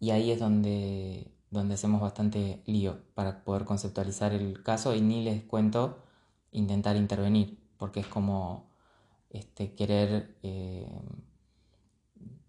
y 0.00 0.10
ahí 0.10 0.30
es 0.30 0.40
donde, 0.40 1.30
donde 1.50 1.74
hacemos 1.74 2.00
bastante 2.00 2.62
lío 2.66 3.00
para 3.14 3.44
poder 3.44 3.64
conceptualizar 3.64 4.32
el 4.32 4.62
caso 4.62 4.94
y 4.94 5.00
ni 5.02 5.22
les 5.24 5.42
cuento 5.44 6.02
intentar 6.52 6.96
intervenir, 6.96 7.58
porque 7.76 8.00
es 8.00 8.06
como 8.06 8.70
este, 9.30 9.74
querer, 9.74 10.36
eh, 10.42 10.88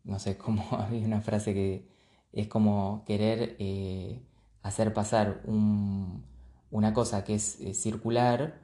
no 0.03 0.19
sé, 0.19 0.37
como 0.39 0.63
había 0.71 1.05
una 1.05 1.21
frase 1.21 1.53
que 1.53 1.87
es 2.33 2.47
como 2.47 3.03
querer 3.05 3.55
eh, 3.59 4.21
hacer 4.63 4.93
pasar 4.93 5.41
una 5.45 6.93
cosa 6.93 7.23
que 7.23 7.35
es 7.35 7.59
eh, 7.59 7.73
circular, 7.73 8.60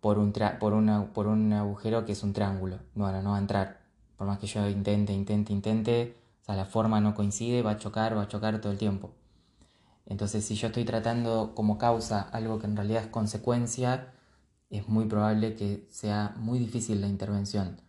por 0.00 0.18
un, 0.18 0.32
por, 0.32 1.08
por 1.12 1.26
un 1.26 1.52
agujero 1.52 2.04
que 2.04 2.12
es 2.12 2.22
un 2.22 2.32
triángulo. 2.32 2.78
Bueno, 2.94 3.22
no 3.22 3.30
va 3.30 3.36
a 3.36 3.40
entrar. 3.40 3.80
Por 4.16 4.26
más 4.26 4.38
que 4.38 4.46
yo 4.46 4.68
intente, 4.68 5.12
intente, 5.12 5.52
intente, 5.52 6.16
o 6.42 6.44
sea, 6.44 6.56
la 6.56 6.64
forma 6.64 7.00
no 7.00 7.14
coincide, 7.14 7.62
va 7.62 7.72
a 7.72 7.78
chocar, 7.78 8.16
va 8.16 8.22
a 8.22 8.28
chocar 8.28 8.60
todo 8.60 8.72
el 8.72 8.78
tiempo. 8.78 9.12
Entonces, 10.06 10.44
si 10.44 10.54
yo 10.54 10.68
estoy 10.68 10.84
tratando 10.84 11.52
como 11.54 11.78
causa 11.78 12.22
algo 12.22 12.58
que 12.58 12.66
en 12.66 12.76
realidad 12.76 13.02
es 13.04 13.08
consecuencia, 13.08 14.12
es 14.70 14.88
muy 14.88 15.06
probable 15.06 15.54
que 15.54 15.86
sea 15.90 16.34
muy 16.38 16.58
difícil 16.58 17.00
la 17.00 17.08
intervención. 17.08 17.80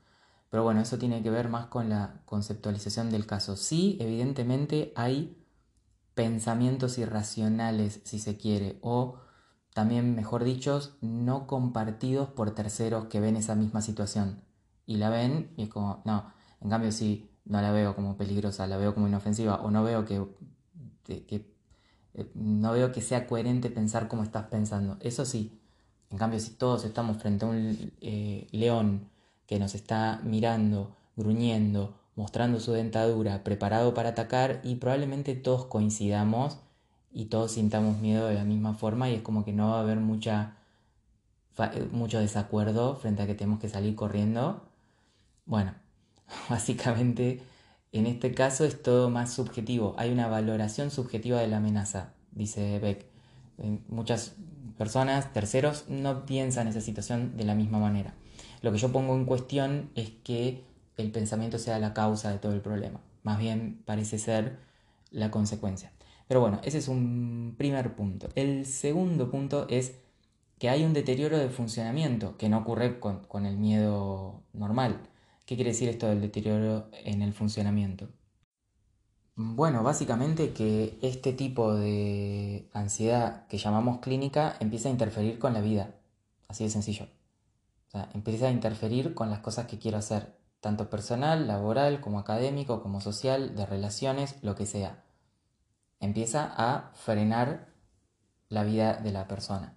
Pero 0.50 0.64
bueno, 0.64 0.82
eso 0.82 0.98
tiene 0.98 1.24
que 1.24 1.30
ver 1.30 1.50
más 1.50 1.68
con 1.68 1.90
la 1.90 2.22
conceptualización 2.26 3.10
del 3.12 3.26
caso. 3.26 3.56
Sí, 3.56 3.98
evidentemente 4.00 4.92
hay 4.96 5.38
pensamientos 6.14 6.98
irracionales, 6.98 8.02
si 8.04 8.20
se 8.20 8.36
quiere, 8.36 8.80
o 8.82 9.16
también, 9.74 10.16
mejor 10.16 10.44
dicho, 10.44 10.82
no 11.02 11.48
compartidos 11.48 12.30
por 12.30 12.52
terceros 12.52 13.06
que 13.06 13.20
ven 13.20 13.36
esa 13.36 13.56
misma 13.56 13.82
situación. 13.82 14.42
Y 14.86 14.98
la 14.98 15.10
ven 15.10 15.52
y 15.58 15.64
es 15.64 15.70
como, 15.70 16.02
no, 16.06 16.34
en 16.62 16.70
cambio 16.70 16.92
si 16.92 17.30
no 17.46 17.62
la 17.62 17.72
veo 17.72 17.96
como 17.96 18.18
peligrosa, 18.18 18.68
la 18.68 18.78
veo 18.78 18.94
como 18.94 19.08
inofensiva 19.08 19.56
o 19.62 19.72
no 19.72 19.84
veo 19.84 20.06
que, 20.06 20.26
eh, 21.08 22.32
no 22.34 22.72
veo 22.74 22.92
que 22.92 23.02
sea 23.02 23.28
coherente 23.28 23.70
pensar 23.70 24.08
como 24.08 24.24
estás 24.24 24.48
pensando. 24.48 24.98
Eso 25.02 25.26
sí, 25.26 25.60
en 26.10 26.18
cambio 26.18 26.40
si 26.40 26.52
todos 26.52 26.84
estamos 26.86 27.18
frente 27.18 27.46
a 27.46 27.50
un 27.50 27.94
eh, 28.02 28.48
león 28.52 29.10
que 29.46 29.60
nos 29.60 29.76
está 29.76 30.22
mirando, 30.24 30.96
gruñendo, 31.16 31.96
mostrando 32.16 32.60
su 32.60 32.72
dentadura, 32.72 33.44
preparado 33.44 33.94
para 33.94 34.10
atacar 34.10 34.62
y 34.64 34.76
probablemente 34.76 35.36
todos 35.36 35.66
coincidamos 35.66 36.60
y 37.12 37.26
todos 37.26 37.54
sintamos 37.54 38.00
miedo 38.00 38.28
de 38.28 38.36
la 38.36 38.44
misma 38.44 38.74
forma 38.74 39.10
y 39.10 39.16
es 39.16 39.22
como 39.22 39.44
que 39.46 39.54
no 39.54 39.70
va 39.70 39.78
a 39.78 39.82
haber 39.82 39.98
mucha, 39.98 40.58
mucho 41.92 42.20
desacuerdo 42.20 42.96
frente 42.96 43.24
a 43.24 43.28
que 43.28 43.36
tenemos 43.36 43.60
que 43.60 43.70
salir 43.70 43.96
corriendo. 43.96 44.64
Bueno, 45.46 45.74
básicamente 46.50 47.42
en 47.92 48.06
este 48.06 48.34
caso 48.34 48.66
es 48.66 48.82
todo 48.82 49.10
más 49.10 49.34
subjetivo. 49.34 49.96
Hay 49.98 50.12
una 50.12 50.28
valoración 50.28 50.92
subjetiva 50.92 51.40
de 51.40 51.48
la 51.48 51.58
amenaza, 51.58 52.14
dice 52.32 52.80
Beck. 52.80 53.06
Muchas 53.90 54.36
personas, 54.78 55.34
terceros, 55.34 55.86
no 55.90 56.26
piensan 56.26 56.68
esa 56.68 56.82
situación 56.82 57.36
de 57.36 57.44
la 57.44 57.56
misma 57.56 57.80
manera. 57.80 58.14
Lo 58.62 58.72
que 58.72 58.78
yo 58.78 58.92
pongo 58.92 59.16
en 59.16 59.26
cuestión 59.26 59.90
es 59.96 60.12
que 60.24 60.64
el 60.98 61.12
pensamiento 61.12 61.58
sea 61.58 61.80
la 61.80 61.94
causa 61.94 62.32
de 62.32 62.40
todo 62.40 62.54
el 62.54 62.62
problema. 62.62 63.02
Más 63.24 63.40
bien 63.40 63.82
parece 63.86 64.18
ser 64.18 64.60
la 65.12 65.32
consecuencia. 65.32 65.92
Pero 66.30 66.42
bueno, 66.42 66.62
ese 66.64 66.78
es 66.78 66.88
un 66.88 67.56
primer 67.58 67.96
punto. 67.96 68.30
El 68.36 68.68
segundo 68.68 69.32
punto 69.32 69.66
es 69.68 69.96
que 70.60 70.70
hay 70.70 70.84
un 70.84 70.94
deterioro 70.94 71.40
de 71.40 71.50
funcionamiento 71.50 72.38
que 72.38 72.50
no 72.50 72.60
ocurre 72.60 73.00
con, 73.00 73.48
el 73.48 73.58
miedo 73.58 74.44
normal. 74.54 75.02
¿Qué 75.48 75.56
quiere 75.56 75.72
decir 75.72 75.90
esto 75.90 76.06
del 76.08 76.22
deterioro 76.22 76.88
en 77.04 77.24
el 77.24 77.34
funcionamiento? 77.34 78.10
Bueno, 79.36 79.82
básicamente 79.82 80.54
que 80.54 81.00
este 81.02 81.34
tipo 81.34 81.74
de 81.74 82.70
ansiedad 82.74 83.48
que 83.48 83.58
llamamos 83.58 83.98
clínica 83.98 84.56
empieza 84.60 84.90
a 84.90 84.92
interferir 84.92 85.40
con 85.40 85.54
la 85.54 85.62
vida. 85.62 85.96
Así 86.48 86.64
de 86.64 86.70
sencillo. 86.70 87.08
O 87.88 87.92
sea, 87.92 88.08
empieza 88.14 88.50
a 88.50 88.52
interferir 88.52 89.16
con 89.16 89.32
las 89.32 89.40
cosas 89.40 89.66
que 89.66 89.80
quiero 89.80 89.98
hacer, 89.98 90.38
tanto 90.60 90.92
personal, 90.92 91.48
laboral, 91.48 92.02
como 92.02 92.20
académico, 92.20 92.84
como 92.84 93.02
social, 93.02 93.56
de 93.56 93.66
relaciones, 93.66 94.36
lo 94.44 94.54
que 94.54 94.68
sea 94.68 95.09
empieza 96.00 96.54
a 96.56 96.92
frenar 96.94 97.74
la 98.50 98.64
vida 98.64 98.94
de 98.94 99.12
la 99.12 99.28
persona. 99.28 99.76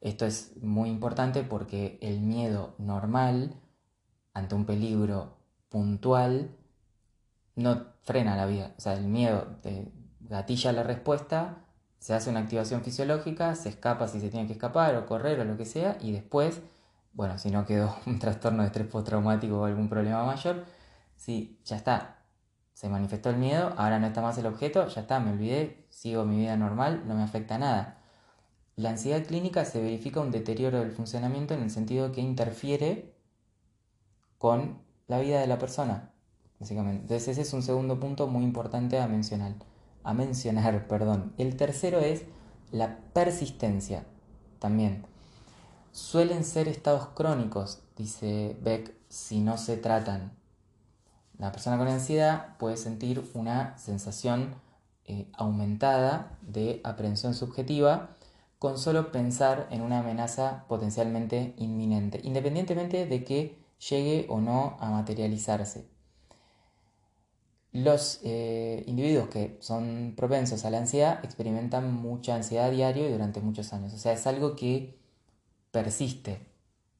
Esto 0.00 0.26
es 0.26 0.56
muy 0.62 0.88
importante 0.88 1.42
porque 1.42 1.98
el 2.00 2.20
miedo 2.20 2.74
normal 2.78 3.54
ante 4.32 4.54
un 4.54 4.64
peligro 4.64 5.36
puntual 5.68 6.56
no 7.54 7.86
frena 8.02 8.36
la 8.36 8.46
vida. 8.46 8.74
O 8.78 8.80
sea, 8.80 8.94
el 8.94 9.06
miedo 9.06 9.58
gatilla 10.20 10.72
la 10.72 10.82
respuesta, 10.82 11.64
se 11.98 12.14
hace 12.14 12.30
una 12.30 12.40
activación 12.40 12.82
fisiológica, 12.82 13.54
se 13.54 13.68
escapa 13.68 14.08
si 14.08 14.20
se 14.20 14.30
tiene 14.30 14.46
que 14.46 14.54
escapar 14.54 14.96
o 14.96 15.06
correr 15.06 15.40
o 15.40 15.44
lo 15.44 15.56
que 15.56 15.66
sea, 15.66 15.98
y 16.00 16.12
después, 16.12 16.60
bueno, 17.12 17.38
si 17.38 17.50
no 17.50 17.66
quedó 17.66 17.94
un 18.06 18.18
trastorno 18.18 18.62
de 18.62 18.68
estrés 18.68 18.86
postraumático 18.86 19.60
o 19.60 19.64
algún 19.64 19.88
problema 19.88 20.24
mayor, 20.24 20.64
sí, 21.16 21.60
ya 21.64 21.76
está, 21.76 22.19
se 22.80 22.88
manifestó 22.88 23.28
el 23.28 23.36
miedo, 23.36 23.74
ahora 23.76 23.98
no 23.98 24.06
está 24.06 24.22
más 24.22 24.38
el 24.38 24.46
objeto, 24.46 24.88
ya 24.88 25.02
está, 25.02 25.20
me 25.20 25.32
olvidé, 25.32 25.84
sigo 25.90 26.24
mi 26.24 26.38
vida 26.38 26.56
normal, 26.56 27.02
no 27.06 27.14
me 27.14 27.22
afecta 27.22 27.58
nada. 27.58 27.98
La 28.74 28.88
ansiedad 28.88 29.22
clínica 29.22 29.66
se 29.66 29.82
verifica 29.82 30.20
un 30.20 30.30
deterioro 30.30 30.78
del 30.78 30.90
funcionamiento 30.90 31.52
en 31.52 31.62
el 31.62 31.70
sentido 31.70 32.10
que 32.10 32.22
interfiere 32.22 33.12
con 34.38 34.78
la 35.08 35.18
vida 35.20 35.42
de 35.42 35.46
la 35.46 35.58
persona, 35.58 36.10
básicamente. 36.58 37.02
Entonces 37.02 37.28
ese 37.28 37.42
es 37.42 37.52
un 37.52 37.62
segundo 37.62 38.00
punto 38.00 38.28
muy 38.28 38.44
importante 38.44 38.98
a 38.98 39.06
mencionar. 39.06 39.56
A 40.02 40.14
mencionar, 40.14 40.88
perdón. 40.88 41.34
El 41.36 41.56
tercero 41.56 42.00
es 42.00 42.22
la 42.72 42.96
persistencia, 43.12 44.06
también. 44.58 45.04
Suelen 45.92 46.44
ser 46.44 46.66
estados 46.66 47.08
crónicos, 47.08 47.82
dice 47.94 48.56
Beck, 48.62 48.94
si 49.10 49.42
no 49.42 49.58
se 49.58 49.76
tratan. 49.76 50.39
La 51.40 51.52
persona 51.52 51.78
con 51.78 51.88
ansiedad 51.88 52.58
puede 52.58 52.76
sentir 52.76 53.24
una 53.32 53.76
sensación 53.78 54.56
eh, 55.06 55.26
aumentada 55.32 56.36
de 56.42 56.82
aprehensión 56.84 57.32
subjetiva 57.32 58.10
con 58.58 58.76
solo 58.76 59.10
pensar 59.10 59.66
en 59.70 59.80
una 59.80 60.00
amenaza 60.00 60.66
potencialmente 60.68 61.54
inminente, 61.56 62.20
independientemente 62.22 63.06
de 63.06 63.24
que 63.24 63.58
llegue 63.88 64.26
o 64.28 64.42
no 64.42 64.76
a 64.80 64.90
materializarse. 64.90 65.88
los 67.72 68.20
eh, 68.22 68.84
individuos 68.86 69.28
que 69.28 69.56
son 69.60 70.14
propensos 70.16 70.64
a 70.64 70.70
la 70.70 70.78
ansiedad 70.78 71.24
experimentan 71.24 71.94
mucha 71.94 72.34
ansiedad 72.34 72.70
diario 72.70 73.08
y 73.08 73.12
durante 73.12 73.40
muchos 73.40 73.72
años. 73.72 73.94
O 73.94 73.98
sea, 73.98 74.12
es 74.12 74.26
algo 74.26 74.56
que 74.56 74.98
persiste. 75.70 76.46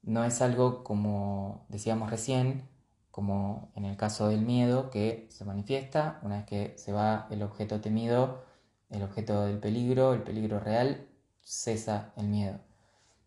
No 0.03 0.25
es 0.25 0.41
algo 0.41 0.83
como 0.85 1.67
decíamos 1.69 2.11
recién, 2.11 2.70
como 3.11 3.73
en 3.75 3.85
el 3.85 3.97
caso 3.97 4.29
del 4.29 4.43
miedo, 4.43 4.91
que 4.91 5.27
se 5.31 5.45
manifiesta 5.45 6.21
una 6.23 6.39
vez 6.39 6.47
que 6.47 6.75
se 6.79 6.93
va 6.93 7.27
el 7.31 7.43
objeto 7.43 7.81
temido, 7.81 8.45
el 8.91 9.03
objeto 9.03 9.43
del 9.43 9.59
peligro, 9.59 10.15
el 10.15 10.23
peligro 10.23 10.61
real, 10.61 11.07
cesa 11.43 12.13
el 12.17 12.29
miedo. 12.29 12.59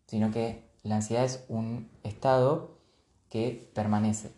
Sino 0.06 0.30
que 0.30 0.70
la 0.82 0.96
ansiedad 0.96 1.24
es 1.24 1.44
un 1.48 1.90
estado 2.02 2.78
que 3.28 3.70
permanece. 3.74 4.32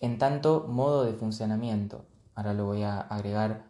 En 0.00 0.18
tanto 0.18 0.66
modo 0.68 1.04
de 1.04 1.12
funcionamiento, 1.14 2.04
Ahora 2.38 2.54
lo 2.54 2.66
voy 2.66 2.84
a 2.84 3.00
agregar 3.00 3.64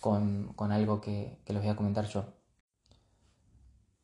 con, 0.00 0.54
algo 0.58 1.02
que, 1.02 1.38
que, 1.44 1.52
los 1.52 1.60
voy 1.60 1.70
a 1.70 1.76
comentar 1.76 2.06
yo. 2.06 2.24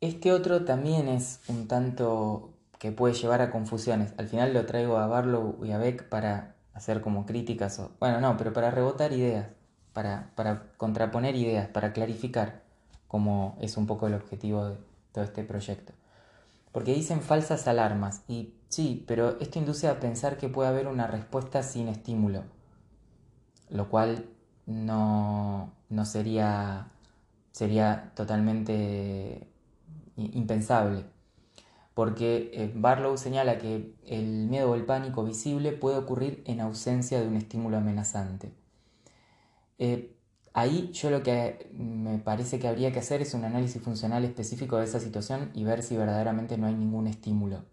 Este 0.01 0.31
otro 0.31 0.65
también 0.65 1.07
es 1.07 1.39
un 1.47 1.67
tanto 1.67 2.53
que 2.77 2.91
puede 2.91 3.15
llevar 3.15 3.41
a 3.41 3.49
confusiones. 3.49 4.13
Al 4.19 4.27
final 4.27 4.53
lo 4.53 4.67
traigo 4.67 4.99
a 4.99 5.07
Barlow 5.07 5.65
y 5.65 5.71
a 5.71 5.79
Beck 5.79 6.09
para 6.09 6.52
hacer 6.73 7.01
como 7.01 7.25
críticas, 7.25 7.79
o, 7.79 7.91
bueno, 7.99 8.19
no, 8.21 8.37
pero 8.37 8.53
para 8.53 8.71
rebotar 8.71 9.13
ideas, 9.13 9.47
para, 9.93 10.31
para 10.35 10.71
contraponer 10.77 11.35
ideas, 11.35 11.67
para 11.67 11.93
clarificar, 11.93 12.63
como 13.07 13.57
es 13.61 13.77
un 13.77 13.87
poco 13.87 14.07
el 14.07 14.15
objetivo 14.15 14.65
de 14.69 14.77
todo 15.11 15.23
este 15.23 15.43
proyecto. 15.43 15.93
Porque 16.71 16.93
dicen 16.93 17.21
falsas 17.21 17.67
alarmas, 17.67 18.23
y 18.27 18.55
sí, 18.69 19.03
pero 19.07 19.39
esto 19.39 19.59
induce 19.59 19.87
a 19.87 19.99
pensar 19.99 20.37
que 20.37 20.49
puede 20.49 20.69
haber 20.69 20.87
una 20.87 21.07
respuesta 21.07 21.63
sin 21.63 21.87
estímulo 21.87 22.43
lo 23.73 23.89
cual 23.89 24.29
no, 24.65 25.73
sería, 26.05 26.87
sería 27.51 28.11
totalmente 28.15 29.47
impensable. 30.15 31.05
Porque 31.93 32.51
eh, 32.53 32.71
Barlow 32.75 33.17
señala 33.17 33.57
que 33.59 33.93
el 34.05 34.47
miedo 34.47 34.71
o 34.71 34.75
el 34.75 34.85
pánico 34.85 35.23
visible 35.23 35.71
puede 35.71 35.97
ocurrir 35.97 36.43
en 36.45 36.59
ausencia 36.61 37.21
de 37.21 37.27
un 37.27 37.35
estímulo 37.35 37.77
amenazante. 37.77 38.51
Eh, 39.77 40.15
ahí 40.53 40.89
yo 40.93 41.09
lo 41.09 41.23
que 41.23 41.69
me 41.73 42.17
parece 42.19 42.59
que 42.59 42.67
habría 42.67 42.91
que 42.91 42.99
hacer 42.99 43.21
es 43.21 43.33
un 43.33 43.45
análisis 43.45 43.81
funcional 43.81 44.23
específico 44.25 44.77
de 44.77 44.85
esa 44.85 44.99
situación 44.99 45.51
y 45.53 45.63
ver 45.63 45.83
si 45.83 45.97
verdaderamente 45.97 46.57
no 46.57 46.67
hay 46.67 46.75
ningún 46.75 47.07
estímulo. 47.07 47.63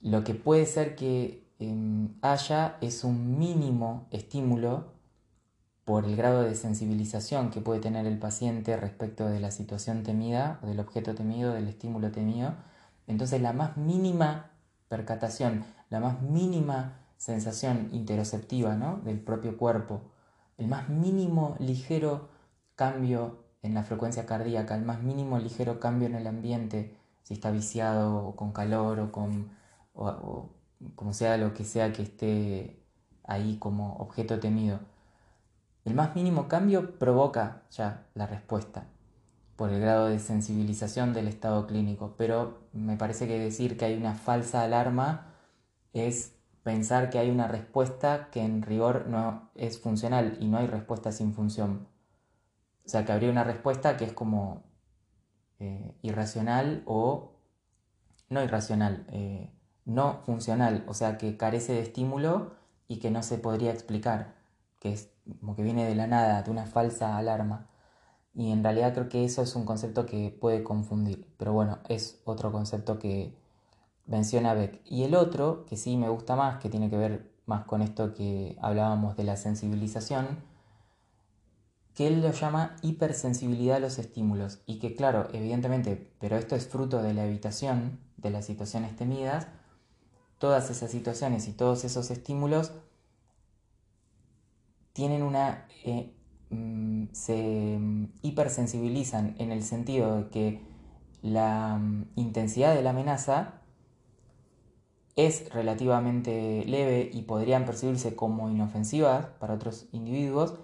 Lo 0.00 0.22
que 0.22 0.34
puede 0.34 0.66
ser 0.66 0.96
que 0.96 1.44
Em, 1.58 2.08
haya 2.20 2.76
es 2.80 3.04
un 3.04 3.38
mínimo 3.38 4.06
estímulo 4.10 4.93
por 5.84 6.06
el 6.06 6.16
grado 6.16 6.42
de 6.42 6.54
sensibilización 6.54 7.50
que 7.50 7.60
puede 7.60 7.80
tener 7.80 8.06
el 8.06 8.18
paciente 8.18 8.76
respecto 8.76 9.28
de 9.28 9.40
la 9.40 9.50
situación 9.50 10.02
temida, 10.02 10.58
del 10.62 10.80
objeto 10.80 11.14
temido, 11.14 11.52
del 11.52 11.68
estímulo 11.68 12.10
temido. 12.10 12.54
Entonces 13.06 13.40
la 13.42 13.52
más 13.52 13.76
mínima 13.76 14.50
percatación, 14.88 15.64
la 15.90 16.00
más 16.00 16.22
mínima 16.22 17.00
sensación 17.16 17.90
interoceptiva 17.92 18.76
¿no? 18.76 18.98
del 19.04 19.20
propio 19.20 19.58
cuerpo, 19.58 20.00
el 20.56 20.68
más 20.68 20.88
mínimo 20.88 21.56
ligero 21.58 22.28
cambio 22.76 23.44
en 23.62 23.74
la 23.74 23.82
frecuencia 23.82 24.26
cardíaca, 24.26 24.76
el 24.76 24.84
más 24.84 25.02
mínimo 25.02 25.38
ligero 25.38 25.80
cambio 25.80 26.08
en 26.08 26.14
el 26.14 26.26
ambiente, 26.26 26.96
si 27.22 27.34
está 27.34 27.50
viciado 27.50 28.26
o 28.26 28.36
con 28.36 28.52
calor 28.52 29.00
o 29.00 29.12
con 29.12 29.50
como 30.94 31.12
sea 31.12 31.36
lo 31.36 31.54
que 31.54 31.64
sea 31.64 31.92
que 31.92 32.02
esté 32.02 32.82
ahí 33.24 33.58
como 33.58 33.96
objeto 33.96 34.40
temido. 34.40 34.80
El 35.84 35.94
más 35.94 36.14
mínimo 36.14 36.48
cambio 36.48 36.98
provoca 36.98 37.62
ya 37.70 38.06
la 38.14 38.26
respuesta 38.26 38.86
por 39.56 39.70
el 39.70 39.80
grado 39.80 40.08
de 40.08 40.18
sensibilización 40.18 41.12
del 41.12 41.28
estado 41.28 41.66
clínico, 41.66 42.14
pero 42.16 42.58
me 42.72 42.96
parece 42.96 43.28
que 43.28 43.38
decir 43.38 43.76
que 43.76 43.84
hay 43.84 43.94
una 43.94 44.14
falsa 44.14 44.62
alarma 44.62 45.26
es 45.92 46.34
pensar 46.62 47.10
que 47.10 47.18
hay 47.18 47.30
una 47.30 47.46
respuesta 47.46 48.30
que 48.32 48.42
en 48.42 48.62
rigor 48.62 49.06
no 49.06 49.50
es 49.54 49.78
funcional 49.78 50.38
y 50.40 50.48
no 50.48 50.58
hay 50.58 50.66
respuesta 50.66 51.12
sin 51.12 51.34
función. 51.34 51.86
O 52.84 52.88
sea, 52.88 53.04
que 53.04 53.12
habría 53.12 53.30
una 53.30 53.44
respuesta 53.44 53.96
que 53.96 54.06
es 54.06 54.12
como 54.12 54.64
eh, 55.60 55.94
irracional 56.02 56.82
o 56.86 57.32
no 58.28 58.42
irracional, 58.42 59.06
eh, 59.12 59.52
no 59.84 60.22
funcional, 60.24 60.84
o 60.88 60.94
sea, 60.94 61.18
que 61.18 61.36
carece 61.36 61.74
de 61.74 61.80
estímulo 61.80 62.54
y 62.88 62.98
que 62.98 63.10
no 63.10 63.22
se 63.22 63.38
podría 63.38 63.70
explicar, 63.70 64.34
que 64.80 64.92
es 64.92 65.13
como 65.40 65.56
que 65.56 65.62
viene 65.62 65.86
de 65.86 65.94
la 65.94 66.06
nada, 66.06 66.42
de 66.42 66.50
una 66.50 66.66
falsa 66.66 67.16
alarma. 67.16 67.68
Y 68.34 68.50
en 68.50 68.64
realidad 68.64 68.92
creo 68.94 69.08
que 69.08 69.24
eso 69.24 69.42
es 69.42 69.54
un 69.56 69.64
concepto 69.64 70.06
que 70.06 70.30
puede 70.30 70.64
confundir, 70.64 71.28
pero 71.38 71.52
bueno, 71.52 71.78
es 71.88 72.20
otro 72.24 72.50
concepto 72.52 72.98
que 72.98 73.36
menciona 74.06 74.54
Beck. 74.54 74.80
Y 74.84 75.04
el 75.04 75.14
otro, 75.14 75.64
que 75.66 75.76
sí 75.76 75.96
me 75.96 76.08
gusta 76.08 76.36
más, 76.36 76.58
que 76.60 76.68
tiene 76.68 76.90
que 76.90 76.96
ver 76.96 77.32
más 77.46 77.64
con 77.64 77.82
esto 77.82 78.14
que 78.14 78.56
hablábamos 78.60 79.16
de 79.16 79.24
la 79.24 79.36
sensibilización, 79.36 80.42
que 81.94 82.08
él 82.08 82.22
lo 82.22 82.32
llama 82.32 82.76
hipersensibilidad 82.82 83.76
a 83.76 83.80
los 83.80 83.98
estímulos. 83.98 84.60
Y 84.66 84.78
que 84.80 84.96
claro, 84.96 85.28
evidentemente, 85.32 86.12
pero 86.18 86.36
esto 86.36 86.56
es 86.56 86.66
fruto 86.66 87.02
de 87.02 87.14
la 87.14 87.26
evitación 87.26 88.00
de 88.16 88.30
las 88.30 88.46
situaciones 88.46 88.96
temidas, 88.96 89.46
todas 90.38 90.70
esas 90.70 90.90
situaciones 90.90 91.46
y 91.46 91.52
todos 91.52 91.84
esos 91.84 92.10
estímulos 92.10 92.72
tienen 94.94 95.22
una... 95.22 95.66
Eh, 95.84 96.14
mm, 96.50 97.08
se 97.12 97.76
mm, 97.78 98.12
hipersensibilizan 98.22 99.34
en 99.38 99.52
el 99.52 99.62
sentido 99.62 100.16
de 100.22 100.30
que 100.30 100.62
la 101.22 101.76
mm, 101.78 102.06
intensidad 102.16 102.74
de 102.74 102.82
la 102.82 102.90
amenaza 102.90 103.60
es 105.16 105.52
relativamente 105.52 106.64
leve 106.66 107.10
y 107.12 107.22
podrían 107.22 107.66
percibirse 107.66 108.16
como 108.16 108.50
inofensivas 108.50 109.26
para 109.38 109.54
otros 109.54 109.86
individuos, 109.92 110.54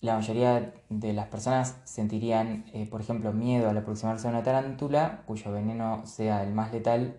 la 0.00 0.14
mayoría 0.16 0.72
de 0.88 1.12
las 1.12 1.26
personas 1.28 1.76
sentirían, 1.84 2.64
eh, 2.72 2.86
por 2.86 3.02
ejemplo, 3.02 3.32
miedo 3.32 3.68
al 3.68 3.76
aproximarse 3.76 4.26
a 4.26 4.30
una 4.30 4.42
tarántula, 4.42 5.22
cuyo 5.26 5.52
veneno 5.52 6.06
sea 6.06 6.42
el 6.42 6.54
más 6.54 6.72
letal 6.72 7.18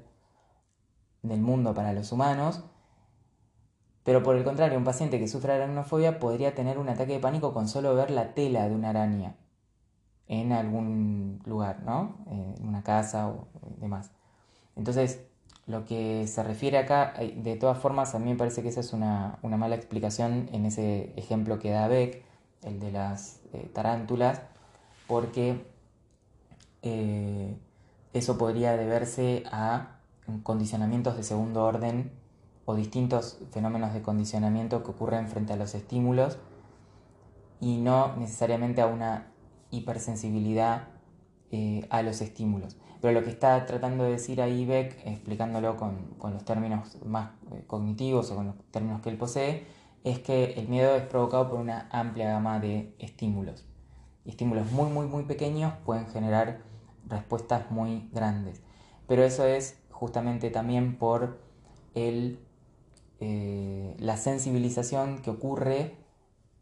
del 1.22 1.42
mundo 1.42 1.76
para 1.76 1.94
los 1.94 2.12
humanos, 2.12 2.64
pero 4.04 4.24
por 4.24 4.36
el 4.36 4.44
contrario, 4.44 4.78
un 4.78 4.84
paciente 4.84 5.20
que 5.20 5.28
sufre 5.28 5.54
aracnofobia 5.54 6.20
podría 6.20 6.56
tener 6.56 6.78
un 6.80 6.90
ataque 6.90 7.14
de 7.14 7.20
pánico 7.20 7.54
con 7.54 7.68
solo 7.68 7.94
ver 7.96 8.12
la 8.12 8.34
tela 8.34 8.68
de 8.68 8.76
una 8.76 8.90
araña 8.90 9.36
en 10.28 10.54
algún 10.54 11.42
lugar, 11.46 11.84
¿no? 11.84 12.18
En 12.28 12.56
una 12.68 12.84
casa 12.84 13.28
o 13.28 13.48
demás. 13.80 14.12
Entonces, 14.76 15.22
lo 15.68 15.86
que 15.86 16.28
se 16.28 16.44
refiere 16.44 16.78
acá, 16.78 17.14
eh, 17.20 17.34
de 17.36 17.56
todas 17.58 17.78
formas, 17.78 18.16
a 18.16 18.20
mí 18.20 18.30
me 18.32 18.36
parece 18.38 18.64
que 18.64 18.70
esa 18.70 18.80
es 18.80 18.94
una, 18.94 19.38
mala 19.44 19.76
explicación 19.76 20.50
en 20.54 20.66
ese 20.66 21.14
ejemplo 21.18 21.60
que 21.60 21.72
da 21.72 21.88
Beck, 21.88 22.24
el 22.64 22.80
de 22.80 22.92
las 22.92 23.42
eh, 23.54 23.70
tarántulas, 23.74 24.42
porque 25.08 25.66
eh, 26.82 27.58
eso 28.14 28.38
podría 28.38 28.78
deberse 28.78 29.44
a 29.52 29.98
condicionamientos 30.44 31.18
de 31.18 31.24
segundo 31.24 31.64
orden 31.64 32.12
o 32.72 32.76
distintos 32.76 33.38
fenómenos 33.52 33.94
de 33.94 34.02
condicionamiento 34.02 34.84
que 34.84 34.92
ocurren 34.92 35.28
frente 35.28 35.54
a 35.54 35.58
los 35.58 35.76
estímulos 35.76 36.38
y 37.60 37.78
no 37.78 38.16
necesariamente 38.16 38.82
a 38.82 38.88
una 38.88 39.28
hipersensibilidad 39.72 40.88
eh, 41.52 41.86
a 41.90 42.02
los 42.02 42.22
estímulos. 42.22 42.78
Pero 43.02 43.14
lo 43.14 43.24
que 43.24 43.30
está 43.30 43.66
tratando 43.66 44.04
de 44.04 44.12
decir 44.12 44.42
ahí 44.42 44.66
Beck, 44.66 45.06
explicándolo 45.06 45.76
con, 45.76 46.16
los 46.22 46.46
términos 46.46 46.98
más 47.06 47.32
eh, 47.52 47.64
cognitivos 47.68 48.32
o 48.32 48.36
con 48.36 48.48
los 48.48 48.56
términos 48.72 49.02
que 49.02 49.10
él 49.10 49.18
posee, 49.18 49.66
es 50.04 50.20
que 50.20 50.54
el 50.54 50.68
miedo 50.68 50.96
es 50.96 51.04
provocado 51.04 51.50
por 51.50 51.60
una 51.60 51.90
amplia 51.92 52.30
gama 52.32 52.60
de 52.60 52.96
estímulos. 53.00 53.66
estímulos 54.26 54.72
muy, 54.72 54.90
muy, 54.90 55.08
muy 55.08 55.24
pequeños 55.24 55.74
pueden 55.86 56.08
generar 56.08 56.62
respuestas 57.08 57.70
muy 57.70 58.10
grandes. 58.14 58.62
Pero 59.08 59.24
eso 59.24 59.46
es 59.46 59.78
justamente 59.90 60.50
también 60.50 60.98
por 60.98 61.40
el, 61.96 62.40
eh, 63.22 63.96
la 64.00 64.18
sensibilización 64.18 65.22
que 65.22 65.30
ocurre 65.30 65.96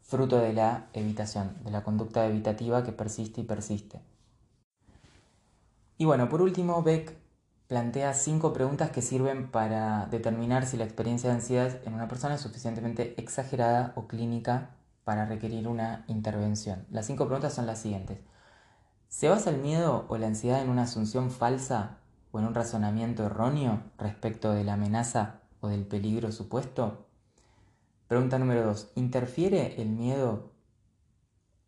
fruto 0.01 0.39
de 0.39 0.51
la 0.51 0.88
evitación, 0.91 1.55
de 1.64 1.72
la 1.72 1.84
conducta 1.84 2.26
evitativa 2.26 2.84
que 2.84 2.91
persiste 2.91 3.41
y 3.41 3.43
persiste. 3.45 4.01
Y 5.97 6.03
bueno, 6.03 6.28
por 6.28 6.41
último, 6.41 6.84
Beck 6.84 7.16
plantea 7.68 8.14
cinco 8.14 8.51
preguntas 8.51 8.89
que 8.91 9.01
sirven 9.01 9.49
para 9.49 10.07
determinar 10.07 10.66
si 10.66 10.76
la 10.76 10.84
experiencia 10.84 11.30
de 11.30 11.38
ansiedad 11.38 11.80
en 11.86 11.93
una 11.93 12.10
persona 12.10 12.36
es 12.36 12.41
suficientemente 12.41 13.14
exagerada 13.22 13.93
o 13.95 14.07
clínica 14.07 14.72
para 15.05 15.26
requerir 15.26 15.66
una 15.66 16.03
intervención. 16.07 16.86
Las 16.91 17.05
cinco 17.05 17.26
preguntas 17.26 17.53
son 17.53 17.68
las 17.68 17.80
siguientes. 17.80 18.20
¿Se 19.07 19.30
basa 19.30 19.49
el 19.49 19.60
miedo 19.60 20.05
o 20.10 20.18
la 20.18 20.28
ansiedad 20.28 20.62
en 20.62 20.70
una 20.70 20.84
asunción 20.84 21.32
falsa 21.32 21.99
o 22.32 22.39
en 22.39 22.45
un 22.45 22.53
razonamiento 22.53 23.26
erróneo 23.26 23.82
respecto 23.97 24.51
de 24.51 24.66
la 24.66 24.74
amenaza 24.74 25.39
o 25.62 25.68
del 25.68 25.86
peligro 25.86 26.32
supuesto? 26.32 27.07
Pregunta 28.07 28.39
número 28.39 28.66
dos. 28.66 28.91
¿Interfiere 28.95 29.82
el 29.82 29.89
miedo 29.89 30.51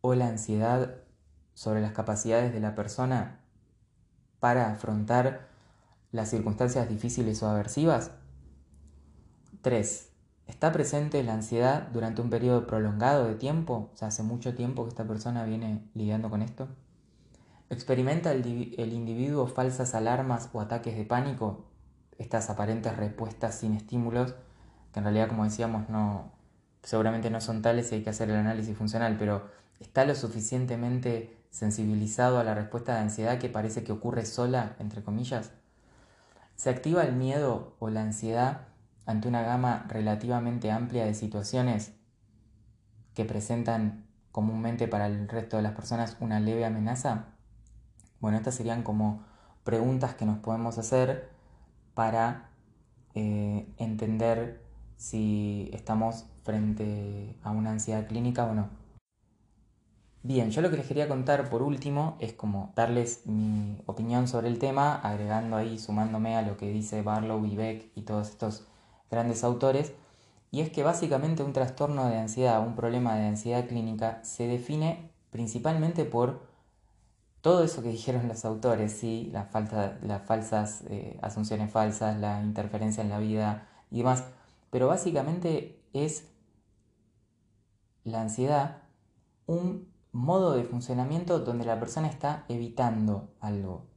o 0.01 0.15
la 0.15 0.27
ansiedad 0.27 0.95
sobre 1.53 1.81
las 1.81 1.91
capacidades 1.91 2.53
de 2.53 2.59
la 2.59 2.75
persona 2.75 3.41
para 4.39 4.71
afrontar 4.71 5.49
las 6.11 6.29
circunstancias 6.29 6.89
difíciles 6.89 7.41
o 7.43 7.47
aversivas? 7.47 8.11
3. 9.61 10.09
¿Está 10.47 10.71
presente 10.71 11.23
la 11.23 11.33
ansiedad 11.33 11.87
durante 11.93 12.21
un 12.21 12.29
periodo 12.29 12.65
prolongado 12.65 13.27
de 13.27 13.35
tiempo? 13.35 13.91
O 13.93 13.97
sea, 13.97 14.07
hace 14.07 14.23
mucho 14.23 14.55
tiempo 14.55 14.83
que 14.83 14.89
esta 14.89 15.07
persona 15.07 15.45
viene 15.45 15.87
lidiando 15.93 16.29
con 16.29 16.41
esto. 16.41 16.67
¿Experimenta 17.69 18.31
el, 18.31 18.45
individuo 18.91 19.47
falsas 19.47 19.95
alarmas 19.95 20.49
o 20.51 20.59
ataques 20.59 20.97
de 20.97 21.05
pánico? 21.05 21.70
Estas 22.21 22.51
aparentes 22.51 22.95
respuestas 22.95 23.55
sin 23.55 23.73
estímulos, 23.73 24.35
que 24.93 24.99
en 24.99 25.05
realidad, 25.05 25.27
como 25.27 25.43
decíamos, 25.43 25.89
no, 25.89 26.31
seguramente 26.83 27.31
no 27.31 27.41
son 27.41 27.63
tales 27.63 27.91
y 27.91 27.95
hay 27.95 28.03
que 28.03 28.11
hacer 28.11 28.29
el 28.29 28.35
análisis 28.35 28.77
funcional, 28.77 29.15
pero 29.17 29.49
¿está 29.79 30.05
lo 30.05 30.13
suficientemente 30.13 31.35
sensibilizado 31.49 32.39
a 32.39 32.43
la 32.43 32.53
respuesta 32.53 32.93
de 32.93 32.99
ansiedad 32.99 33.39
que 33.39 33.49
parece 33.49 33.83
que 33.83 33.91
ocurre 33.91 34.27
sola, 34.27 34.75
entre 34.77 35.01
comillas? 35.01 35.49
¿Se 36.55 36.69
activa 36.69 37.03
el 37.05 37.15
miedo 37.15 37.75
o 37.79 37.89
la 37.89 38.03
ansiedad 38.03 38.67
ante 39.07 39.27
una 39.27 39.41
gama 39.41 39.87
relativamente 39.89 40.69
amplia 40.69 41.05
de 41.05 41.15
situaciones 41.15 41.93
que 43.15 43.25
presentan 43.25 44.05
comúnmente 44.31 44.87
para 44.87 45.07
el 45.07 45.27
resto 45.27 45.57
de 45.57 45.63
las 45.63 45.73
personas 45.73 46.17
una 46.19 46.39
leve 46.39 46.65
amenaza? 46.65 47.29
Bueno, 48.19 48.37
estas 48.37 48.53
serían 48.53 48.83
como 48.83 49.23
preguntas 49.63 50.13
que 50.13 50.27
nos 50.27 50.37
podemos 50.37 50.77
hacer 50.77 51.40
para 51.93 52.49
eh, 53.13 53.67
entender 53.77 54.61
si 54.97 55.69
estamos 55.73 56.25
frente 56.43 57.35
a 57.43 57.51
una 57.51 57.71
ansiedad 57.71 58.07
clínica 58.07 58.45
o 58.45 58.53
no. 58.53 58.69
Bien, 60.23 60.51
yo 60.51 60.61
lo 60.61 60.69
que 60.69 60.77
les 60.77 60.85
quería 60.85 61.07
contar 61.07 61.49
por 61.49 61.63
último 61.63 62.15
es 62.19 62.33
como 62.33 62.71
darles 62.75 63.25
mi 63.25 63.81
opinión 63.87 64.27
sobre 64.27 64.49
el 64.49 64.59
tema, 64.59 64.93
agregando 64.95 65.57
ahí, 65.57 65.79
sumándome 65.79 66.35
a 66.35 66.43
lo 66.43 66.57
que 66.57 66.71
dice 66.71 67.01
Barlow 67.01 67.43
y 67.45 67.55
Beck 67.55 67.91
y 67.95 68.03
todos 68.03 68.29
estos 68.29 68.67
grandes 69.09 69.43
autores, 69.43 69.93
y 70.51 70.61
es 70.61 70.69
que 70.69 70.83
básicamente 70.83 71.41
un 71.41 71.53
trastorno 71.53 72.07
de 72.07 72.19
ansiedad, 72.19 72.65
un 72.65 72.75
problema 72.75 73.15
de 73.15 73.25
ansiedad 73.25 73.67
clínica, 73.67 74.23
se 74.23 74.47
define 74.47 75.09
principalmente 75.31 76.05
por 76.05 76.50
todo 77.41 77.63
eso 77.63 77.81
que 77.81 77.89
dijeron 77.89 78.27
los 78.27 78.45
autores, 78.45 78.93
¿sí? 78.93 79.31
las 79.31 79.49
falsas 79.49 80.83
eh, 80.89 81.19
asunciones 81.21 81.71
falsas, 81.71 82.17
la 82.19 82.41
interferencia 82.43 83.03
en 83.03 83.09
la 83.09 83.19
vida 83.19 83.67
y 83.89 83.99
demás, 83.99 84.23
pero 84.69 84.87
básicamente 84.87 85.83
es 85.93 86.29
la 88.03 88.21
ansiedad 88.21 88.83
un 89.47 89.91
modo 90.11 90.53
de 90.53 90.63
funcionamiento 90.63 91.39
donde 91.39 91.65
la 91.65 91.79
persona 91.79 92.07
está 92.07 92.45
evitando 92.47 93.33
algo. 93.39 93.87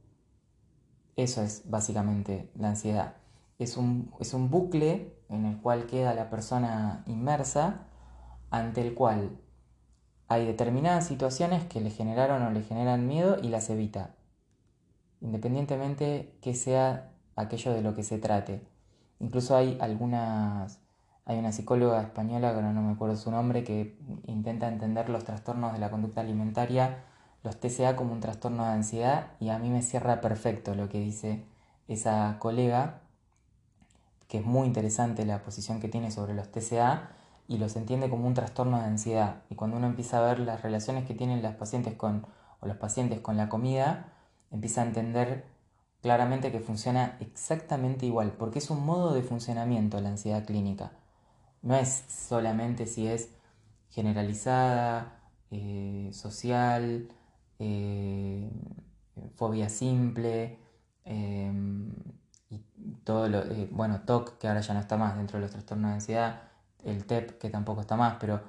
Eso 1.15 1.41
es 1.41 1.69
básicamente 1.69 2.51
la 2.55 2.69
ansiedad 2.69 3.15
es 3.59 3.77
un, 3.77 4.11
es 4.19 4.33
un 4.33 4.49
bucle 4.49 5.15
en 5.29 5.45
el 5.45 5.61
cual 5.61 5.87
queda 5.87 6.13
la 6.13 6.29
persona 6.29 7.03
inmersa, 7.07 7.87
ante 8.49 8.81
el 8.81 8.93
cual 8.93 9.39
hay 10.27 10.45
determinadas 10.45 11.07
situaciones 11.07 11.63
que 11.65 11.81
le 11.81 11.91
generaron 11.91 12.41
o 12.41 12.51
le 12.51 12.63
generan 12.63 13.07
miedo 13.07 13.37
y 13.41 13.49
las 13.49 13.69
evita, 13.69 14.15
independientemente 15.21 16.35
que 16.41 16.55
sea 16.55 17.11
aquello 17.35 17.73
de 17.73 17.81
lo 17.81 17.95
que 17.95 18.03
se 18.03 18.17
trate. 18.17 18.61
Incluso 19.19 19.55
hay 19.55 19.77
algunas, 19.79 20.79
hay 21.25 21.37
una 21.37 21.51
psicóloga 21.51 22.01
española, 22.01 22.55
que 22.55 22.61
no 22.61 22.81
me 22.81 22.93
acuerdo 22.93 23.15
su 23.15 23.31
nombre, 23.31 23.63
que 23.63 23.97
intenta 24.25 24.67
entender 24.67 25.09
los 25.09 25.23
trastornos 25.23 25.73
de 25.73 25.79
la 25.79 25.91
conducta 25.91 26.21
alimentaria, 26.21 27.03
los 27.43 27.59
TCA 27.59 27.95
como 27.95 28.13
un 28.13 28.19
trastorno 28.19 28.65
de 28.65 28.71
ansiedad, 28.71 29.27
y 29.39 29.49
a 29.49 29.59
mí 29.59 29.69
me 29.69 29.83
cierra 29.83 30.21
perfecto 30.21 30.73
lo 30.73 30.89
que 30.89 30.99
dice 30.99 31.45
esa 31.87 32.37
colega, 32.39 33.01
que 34.27 34.39
es 34.39 34.45
muy 34.45 34.65
interesante 34.65 35.23
la 35.23 35.43
posición 35.43 35.79
que 35.79 35.87
tiene 35.87 36.09
sobre 36.09 36.33
los 36.33 36.51
TCA 36.51 37.11
y 37.47 37.57
los 37.57 37.75
entiende 37.75 38.09
como 38.09 38.27
un 38.27 38.33
trastorno 38.33 38.79
de 38.79 38.85
ansiedad. 38.85 39.43
Y 39.49 39.55
cuando 39.55 39.77
uno 39.77 39.87
empieza 39.87 40.17
a 40.19 40.27
ver 40.27 40.39
las 40.39 40.61
relaciones 40.61 41.05
que 41.05 41.13
tienen 41.13 41.41
las 41.43 41.55
pacientes 41.55 41.93
con, 41.95 42.25
o 42.59 42.67
los 42.67 42.77
pacientes 42.77 43.19
con 43.19 43.37
la 43.37 43.49
comida, 43.49 44.13
empieza 44.51 44.81
a 44.81 44.85
entender 44.85 45.45
claramente 46.01 46.51
que 46.51 46.59
funciona 46.59 47.17
exactamente 47.19 48.05
igual, 48.05 48.31
porque 48.31 48.59
es 48.59 48.69
un 48.69 48.85
modo 48.85 49.13
de 49.13 49.23
funcionamiento 49.23 49.99
la 50.01 50.09
ansiedad 50.09 50.45
clínica. 50.45 50.91
No 51.61 51.75
es 51.75 52.03
solamente 52.07 52.85
si 52.85 53.07
es 53.07 53.29
generalizada, 53.89 55.19
eh, 55.51 56.09
social, 56.13 57.07
eh, 57.59 58.49
fobia 59.35 59.69
simple, 59.69 60.59
eh, 61.05 61.51
todo 63.03 63.29
lo, 63.29 63.43
bueno, 63.71 64.01
TOC, 64.01 64.37
que 64.37 64.47
ahora 64.47 64.61
ya 64.61 64.73
no 64.73 64.79
está 64.79 64.97
más 64.97 65.15
dentro 65.17 65.37
de 65.37 65.43
los 65.43 65.51
trastornos 65.51 65.89
de 65.89 65.95
ansiedad, 65.95 66.41
el 66.85 67.05
TEP, 67.05 67.37
que 67.39 67.49
tampoco 67.49 67.81
está 67.81 67.95
más, 67.95 68.17
pero 68.19 68.41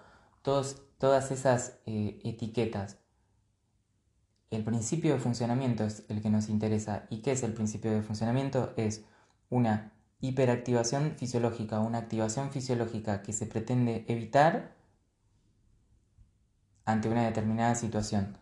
todos, 0.43 0.83
todas 0.99 1.31
esas 1.31 1.79
eh, 1.87 2.21
etiquetas. 2.25 2.99
El 4.51 4.63
principio 4.63 5.15
de 5.15 5.19
funcionamiento 5.19 5.85
es 5.85 6.05
el 6.09 6.23
que 6.23 6.31
nos 6.31 6.49
interesa. 6.49 7.07
¿Y 7.11 7.19
qué 7.19 7.33
es 7.33 7.43
el 7.43 7.53
principio 7.53 7.91
de 7.93 8.03
funcionamiento? 8.03 8.73
Es 8.77 9.05
una 9.51 9.93
hiperactivación 10.21 11.17
fisiológica, 11.17 11.81
una 11.81 11.99
activación 11.99 12.51
fisiológica 12.51 13.23
que 13.23 13.33
se 13.33 13.47
pretende 13.47 14.05
evitar 14.09 14.77
ante 16.85 17.09
una 17.09 17.25
determinada 17.25 17.75
situación. 17.75 18.39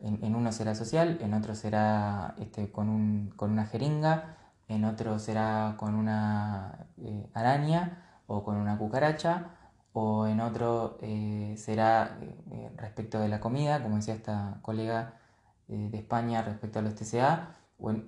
En, 0.00 0.34
uno 0.34 0.50
será 0.50 0.74
social, 0.74 1.18
en 1.20 1.34
otro 1.34 1.54
será 1.54 2.34
este, 2.38 2.72
con, 2.72 2.88
un, 2.88 3.32
con 3.36 3.50
una 3.50 3.66
jeringa, 3.66 4.36
en 4.66 4.84
otro 4.84 5.18
será 5.18 5.74
con 5.78 5.94
una 5.94 6.86
eh, 6.98 7.28
araña 7.34 8.09
o 8.30 8.44
con 8.44 8.56
una 8.56 8.78
cucaracha, 8.78 9.50
o 9.92 10.26
en 10.26 10.40
otro 10.40 10.98
eh, 11.02 11.54
será 11.58 12.18
eh, 12.52 12.70
respecto 12.76 13.18
de 13.20 13.28
la 13.28 13.40
comida, 13.40 13.82
como 13.82 13.96
decía 13.96 14.14
esta 14.14 14.58
colega 14.62 15.16
de 15.68 15.96
España 15.98 16.42
respecto 16.42 16.80
a 16.80 16.82
los 16.82 16.94
TCA, 16.96 17.54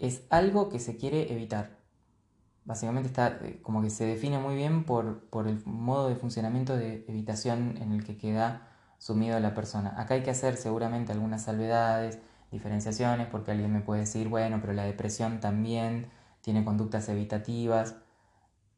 es 0.01 0.23
algo 0.31 0.69
que 0.69 0.81
se 0.81 0.97
quiere 0.97 1.33
evitar. 1.33 1.79
Básicamente 2.65 3.09
está 3.09 3.39
como 3.63 3.83
que 3.83 3.91
se 3.91 4.05
define 4.07 4.39
muy 4.39 4.57
bien 4.57 4.85
por, 4.85 5.21
por 5.31 5.49
el 5.49 5.65
modo 5.67 6.09
de 6.09 6.17
funcionamiento 6.17 6.77
de 6.77 7.05
evitación 7.09 7.77
en 7.79 7.93
el 7.93 8.05
que 8.05 8.17
queda 8.19 8.69
sumido 8.99 9.39
la 9.41 9.55
persona. 9.55 9.95
Acá 10.01 10.15
hay 10.15 10.23
que 10.23 10.31
hacer 10.31 10.57
seguramente 10.57 11.13
algunas 11.13 11.43
salvedades, 11.45 12.21
diferenciaciones, 12.53 13.27
porque 13.29 13.51
alguien 13.53 13.73
me 13.73 13.81
puede 13.81 14.03
decir, 14.03 14.29
bueno, 14.29 14.59
pero 14.61 14.75
la 14.75 14.85
depresión 14.85 15.41
también 15.41 16.11
tiene 16.41 16.65
conductas 16.65 17.09
evitativas. 17.09 17.97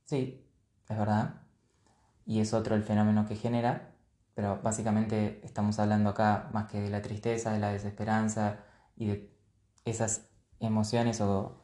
Sí, 0.06 0.43
es 0.94 0.98
verdad. 0.98 1.34
Y 2.26 2.40
es 2.40 2.54
otro 2.54 2.74
el 2.74 2.82
fenómeno 2.82 3.26
que 3.26 3.36
genera, 3.36 3.90
pero 4.34 4.60
básicamente 4.62 5.40
estamos 5.44 5.78
hablando 5.78 6.10
acá 6.10 6.48
más 6.52 6.70
que 6.70 6.80
de 6.80 6.90
la 6.90 7.02
tristeza, 7.02 7.52
de 7.52 7.58
la 7.58 7.70
desesperanza 7.70 8.58
y 8.96 9.06
de 9.06 9.30
esas 9.84 10.28
emociones 10.60 11.20
o 11.20 11.60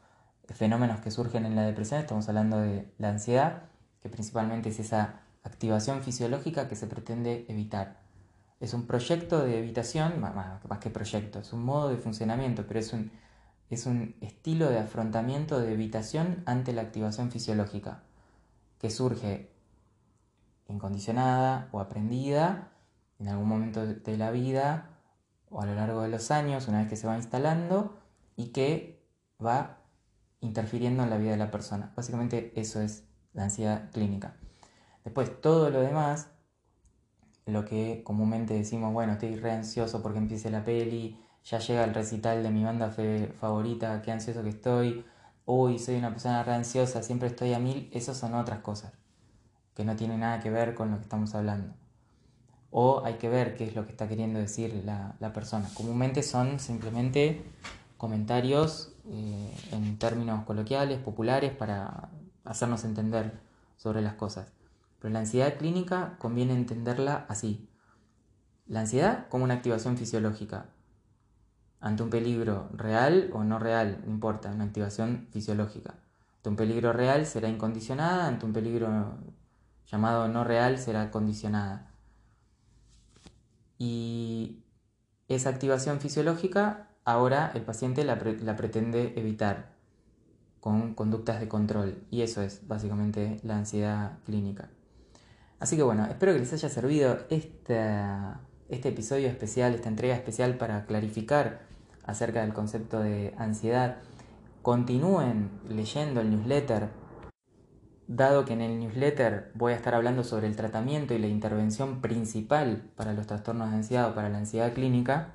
fenómenos 0.48 1.00
que 1.00 1.10
surgen 1.10 1.46
en 1.46 1.56
la 1.56 1.62
depresión, 1.62 2.00
estamos 2.00 2.28
hablando 2.28 2.60
de 2.60 2.92
la 2.98 3.08
ansiedad, 3.10 3.62
que 4.02 4.08
principalmente 4.08 4.68
es 4.70 4.80
esa 4.80 5.20
activación 5.42 6.02
fisiológica 6.02 6.68
que 6.68 6.76
se 6.76 6.86
pretende 6.86 7.46
evitar. 7.48 8.00
Es 8.58 8.74
un 8.74 8.86
proyecto 8.86 9.42
de 9.42 9.58
evitación, 9.58 10.20
más, 10.20 10.60
que 10.80 10.90
proyecto, 10.90 11.38
es 11.38 11.52
un 11.52 11.64
modo 11.64 11.88
de 11.88 11.96
funcionamiento, 11.96 12.66
pero 12.66 12.80
es 12.80 12.92
un 12.92 13.10
es 13.70 13.86
un 13.86 14.16
estilo 14.20 14.68
de 14.68 14.80
afrontamiento 14.80 15.60
de 15.60 15.72
evitación 15.72 16.42
ante 16.44 16.72
la 16.72 16.82
activación 16.82 17.30
fisiológica, 17.30 18.02
que 18.80 18.90
surge 18.90 19.52
incondicionada 20.66 21.68
o 21.70 21.78
aprendida 21.78 22.72
en 23.20 23.28
algún 23.28 23.48
momento 23.48 23.86
de 23.86 24.16
la 24.16 24.32
vida 24.32 24.90
o 25.50 25.60
a 25.60 25.66
lo 25.66 25.74
largo 25.74 26.02
de 26.02 26.08
los 26.08 26.30
años, 26.30 26.66
una 26.68 26.78
vez 26.78 26.88
que 26.88 26.96
se 26.96 27.06
va 27.06 27.16
instalando, 27.16 28.00
y 28.40 28.52
que 28.52 29.04
va 29.44 29.78
interfiriendo 30.40 31.02
en 31.02 31.10
la 31.10 31.18
vida 31.18 31.32
de 31.32 31.36
la 31.36 31.50
persona. 31.50 31.92
Básicamente 31.94 32.52
eso 32.58 32.80
es 32.80 33.04
la 33.34 33.44
ansiedad 33.44 33.90
clínica. 33.90 34.36
Después, 35.04 35.40
todo 35.40 35.70
lo 35.70 35.80
demás, 35.80 36.28
lo 37.46 37.64
que 37.64 38.02
comúnmente 38.04 38.54
decimos, 38.54 38.92
bueno, 38.92 39.12
estoy 39.12 39.36
re 39.36 39.52
ansioso 39.52 40.02
porque 40.02 40.18
empiece 40.18 40.50
la 40.50 40.64
peli, 40.64 41.20
ya 41.44 41.58
llega 41.58 41.84
el 41.84 41.94
recital 41.94 42.42
de 42.42 42.50
mi 42.50 42.64
banda 42.64 42.90
favorita, 42.90 44.00
qué 44.02 44.12
ansioso 44.12 44.42
que 44.42 44.50
estoy, 44.50 45.04
uy, 45.44 45.78
soy 45.78 45.96
una 45.96 46.10
persona 46.10 46.42
re 46.42 46.54
ansiosa, 46.54 47.02
siempre 47.02 47.28
estoy 47.28 47.54
a 47.54 47.58
mil, 47.58 47.90
esas 47.92 48.16
son 48.16 48.34
otras 48.34 48.60
cosas, 48.60 48.92
que 49.74 49.84
no 49.84 49.96
tienen 49.96 50.20
nada 50.20 50.40
que 50.40 50.50
ver 50.50 50.74
con 50.74 50.90
lo 50.90 50.96
que 50.96 51.02
estamos 51.02 51.34
hablando. 51.34 51.74
O 52.70 53.02
hay 53.04 53.14
que 53.14 53.28
ver 53.28 53.56
qué 53.56 53.64
es 53.64 53.74
lo 53.74 53.84
que 53.84 53.90
está 53.90 54.08
queriendo 54.08 54.38
decir 54.38 54.84
la, 54.84 55.32
persona. 55.32 55.68
Comúnmente 55.74 56.22
son 56.22 56.60
simplemente 56.60 57.42
comentarios 57.96 58.94
eh, 59.06 59.56
en 59.72 59.98
términos 59.98 60.44
coloquiales, 60.44 61.00
populares, 61.00 61.52
para 61.52 62.10
hacernos 62.44 62.84
entender 62.84 63.40
sobre 63.76 64.02
las 64.02 64.14
cosas. 64.14 64.52
Pero 65.00 65.12
la 65.12 65.20
ansiedad 65.20 65.56
clínica 65.56 66.16
conviene 66.18 66.54
entenderla 66.54 67.24
así. 67.28 67.68
La 68.66 68.80
ansiedad 68.80 69.26
como 69.28 69.44
una 69.44 69.54
activación 69.54 69.96
fisiológica. 69.96 70.66
Ante 71.80 72.02
un 72.02 72.10
peligro 72.10 72.68
real 72.74 73.30
o 73.32 73.42
no 73.42 73.58
real, 73.58 74.02
no 74.04 74.10
importa, 74.10 74.50
una 74.50 74.64
activación 74.64 75.28
fisiológica. 75.30 75.94
Ante 76.36 76.48
un 76.50 76.56
peligro 76.56 76.92
real 76.92 77.26
será 77.26 77.48
incondicionada, 77.48 78.26
ante 78.26 78.46
un 78.46 78.52
peligro 78.52 79.18
llamado 79.90 80.28
no 80.28 80.44
real 80.44 80.78
será 80.78 81.10
condicionada. 81.10 81.90
Y 83.78 84.62
esa 85.28 85.48
activación 85.48 86.00
fisiológica 86.00 86.88
ahora 87.04 87.50
el 87.54 87.62
paciente 87.62 88.04
la, 88.04 88.18
pretende 88.18 89.14
evitar 89.16 89.72
con 90.60 90.94
conductas 90.94 91.40
de 91.40 91.48
control. 91.48 92.04
Y 92.10 92.22
eso 92.22 92.42
es 92.42 92.66
básicamente 92.68 93.40
la 93.42 93.56
ansiedad 93.56 94.18
clínica. 94.26 94.68
Así 95.58 95.76
que 95.76 95.82
bueno, 95.82 96.06
espero 96.06 96.32
que 96.32 96.40
les 96.40 96.52
haya 96.52 96.68
servido 96.68 97.20
este 97.30 98.36
episodio 98.68 99.28
especial, 99.28 99.74
esta 99.74 99.88
entrega 99.88 100.14
especial 100.14 100.56
para 100.56 100.84
clarificar 100.84 101.69
acerca 102.10 102.42
del 102.42 102.52
concepto 102.52 103.00
de 103.00 103.34
ansiedad. 103.38 103.98
Continúen 104.62 105.50
leyendo 105.68 106.20
el 106.20 106.30
newsletter, 106.30 106.90
dado 108.06 108.44
que 108.44 108.52
en 108.52 108.60
el 108.60 108.78
newsletter 108.78 109.52
voy 109.54 109.72
a 109.72 109.76
estar 109.76 109.94
hablando 109.94 110.24
sobre 110.24 110.46
el 110.46 110.56
tratamiento 110.56 111.14
y 111.14 111.18
la 111.18 111.28
intervención 111.28 112.00
principal 112.00 112.90
para 112.96 113.12
los 113.12 113.26
trastornos 113.26 113.70
de 113.70 113.76
ansiedad 113.76 114.10
o 114.10 114.14
para 114.14 114.28
la 114.28 114.38
ansiedad 114.38 114.72
clínica. 114.72 115.34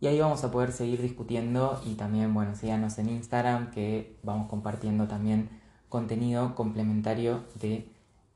Y 0.00 0.08
ahí 0.08 0.20
vamos 0.20 0.42
a 0.44 0.50
poder 0.50 0.72
seguir 0.72 1.00
discutiendo 1.00 1.80
y 1.86 1.94
también, 1.94 2.34
bueno, 2.34 2.54
síganos 2.54 2.98
en 2.98 3.08
Instagram 3.08 3.70
que 3.70 4.18
vamos 4.22 4.48
compartiendo 4.48 5.06
también 5.06 5.48
contenido 5.88 6.54
complementario 6.54 7.44
de 7.60 7.88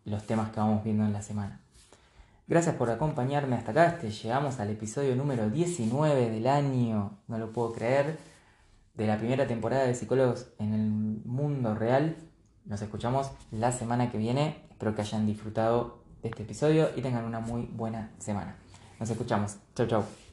los 0.04 0.24
temas 0.26 0.50
que 0.50 0.60
vamos 0.60 0.84
viendo 0.84 1.04
en 1.04 1.12
la 1.12 1.22
semana. 1.22 1.65
Gracias 2.48 2.76
por 2.76 2.90
acompañarme 2.90 3.56
hasta 3.56 3.72
acá. 3.72 3.86
Este, 3.86 4.10
llegamos 4.10 4.60
al 4.60 4.70
episodio 4.70 5.16
número 5.16 5.50
19 5.50 6.30
del 6.30 6.46
año, 6.46 7.18
no 7.26 7.38
lo 7.38 7.52
puedo 7.52 7.72
creer, 7.72 8.18
de 8.94 9.06
la 9.08 9.18
primera 9.18 9.48
temporada 9.48 9.84
de 9.84 9.96
Psicólogos 9.96 10.46
en 10.60 10.72
el 10.72 11.24
Mundo 11.24 11.74
Real. 11.74 12.16
Nos 12.64 12.80
escuchamos 12.82 13.32
la 13.50 13.72
semana 13.72 14.12
que 14.12 14.18
viene. 14.18 14.62
Espero 14.70 14.94
que 14.94 15.02
hayan 15.02 15.26
disfrutado 15.26 15.98
de 16.22 16.28
este 16.28 16.44
episodio 16.44 16.90
y 16.94 17.02
tengan 17.02 17.24
una 17.24 17.40
muy 17.40 17.62
buena 17.62 18.12
semana. 18.18 18.54
Nos 19.00 19.10
escuchamos. 19.10 19.56
Chau, 19.74 19.88
chau. 19.88 20.25